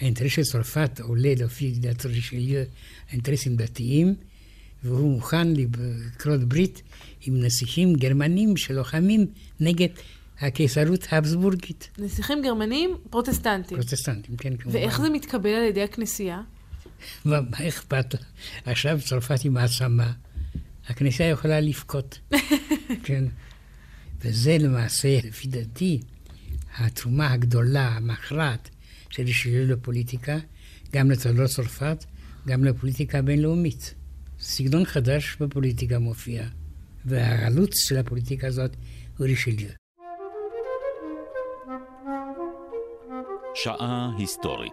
האינטרס 0.00 0.32
של 0.32 0.42
צרפת 0.42 1.00
עולה 1.00 1.34
לפי 1.36 1.70
דעת 1.70 2.06
רישליו 2.06 2.62
האינטרסים 3.10 3.56
דתיים, 3.56 4.14
והוא 4.84 5.14
מוכן 5.14 5.48
לקרות 5.52 6.40
ברית 6.40 6.82
עם 7.26 7.44
נסיכים 7.44 7.94
גרמנים 7.94 8.56
שלוחמים 8.56 9.26
נגד 9.60 9.88
הקיסרות 10.40 11.06
האבסבורגית. 11.10 11.90
נסיכים 11.98 12.42
גרמנים 12.42 12.90
פרוטסטנטים. 13.10 13.78
פרוטסטנטים, 13.78 14.36
כן, 14.36 14.56
כמובן. 14.56 14.78
ואיך 14.78 15.00
זה 15.00 15.10
מתקבל 15.10 15.50
על 15.50 15.64
ידי 15.64 15.82
הכנסייה? 15.82 16.42
מה 17.24 17.38
אכפת 17.68 18.14
לה? 18.14 18.20
עכשיו 18.72 18.98
צרפת 19.06 19.42
היא 19.42 19.52
מעצמה, 19.52 20.12
הכנסייה 20.88 21.28
יכולה 21.28 21.60
לבכות. 21.60 22.18
כן. 23.04 23.24
וזה 24.20 24.56
למעשה, 24.60 25.18
לפי 25.24 25.48
דעתי, 25.48 26.00
התרומה 26.78 27.32
הגדולה, 27.32 27.88
המכרעת, 27.88 28.70
של 29.10 29.22
רישליו 29.22 29.66
לפוליטיקה, 29.66 30.38
גם 30.92 31.10
לתולדות 31.10 31.50
צרפת, 31.50 32.04
גם 32.46 32.64
לפוליטיקה 32.64 33.18
הבינלאומית. 33.18 33.94
סגנון 34.40 34.84
חדש 34.84 35.36
בפוליטיקה 35.40 35.98
מופיע, 35.98 36.44
והחלוץ 37.04 37.88
של 37.88 37.98
הפוליטיקה 37.98 38.46
הזאת 38.46 38.76
הוא 39.18 39.26
רישליו. 39.26 39.68
שעה 43.54 44.10
היסטורית 44.18 44.72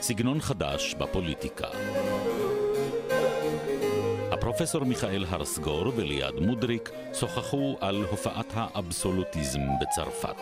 סגנון 0.00 0.40
חדש 0.40 0.94
בפוליטיקה 0.94 1.66
הפרופסור 4.52 4.84
מיכאל 4.84 5.24
הרסגור 5.28 5.92
וליעד 5.96 6.34
מודריק 6.40 6.90
שוחחו 7.14 7.76
על 7.80 8.04
הופעת 8.10 8.52
האבסולוטיזם 8.54 9.60
בצרפת. 9.80 10.36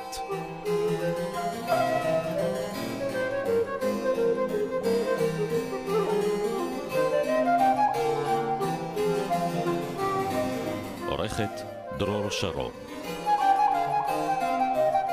עורכת 11.09 11.61
דרור 11.99 12.31
שרון. 12.31 12.73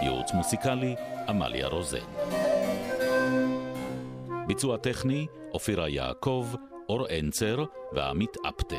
ייעוץ 0.02 0.32
מוסיקלי 0.34 0.96
עמליה 1.28 1.68
רוזן. 1.68 1.98
ביצוע 4.48 4.78
טכני 4.78 5.28
אופירה 5.54 5.90
יעקב 5.90 6.48
אור 6.90 7.08
אנצר 7.20 7.64
ועמית 7.94 8.38
אפטה. 8.50 8.76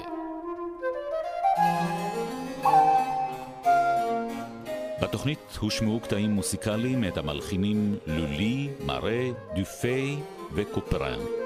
בתוכנית 5.03 5.39
הושמעו 5.61 6.01
קטעים 6.01 6.31
מוסיקליים 6.31 7.01
מאת 7.01 7.17
המלחינים 7.17 7.99
לולי, 8.07 8.69
מרה, 8.87 9.23
דופיי 9.57 10.17
וקופרן. 10.53 11.38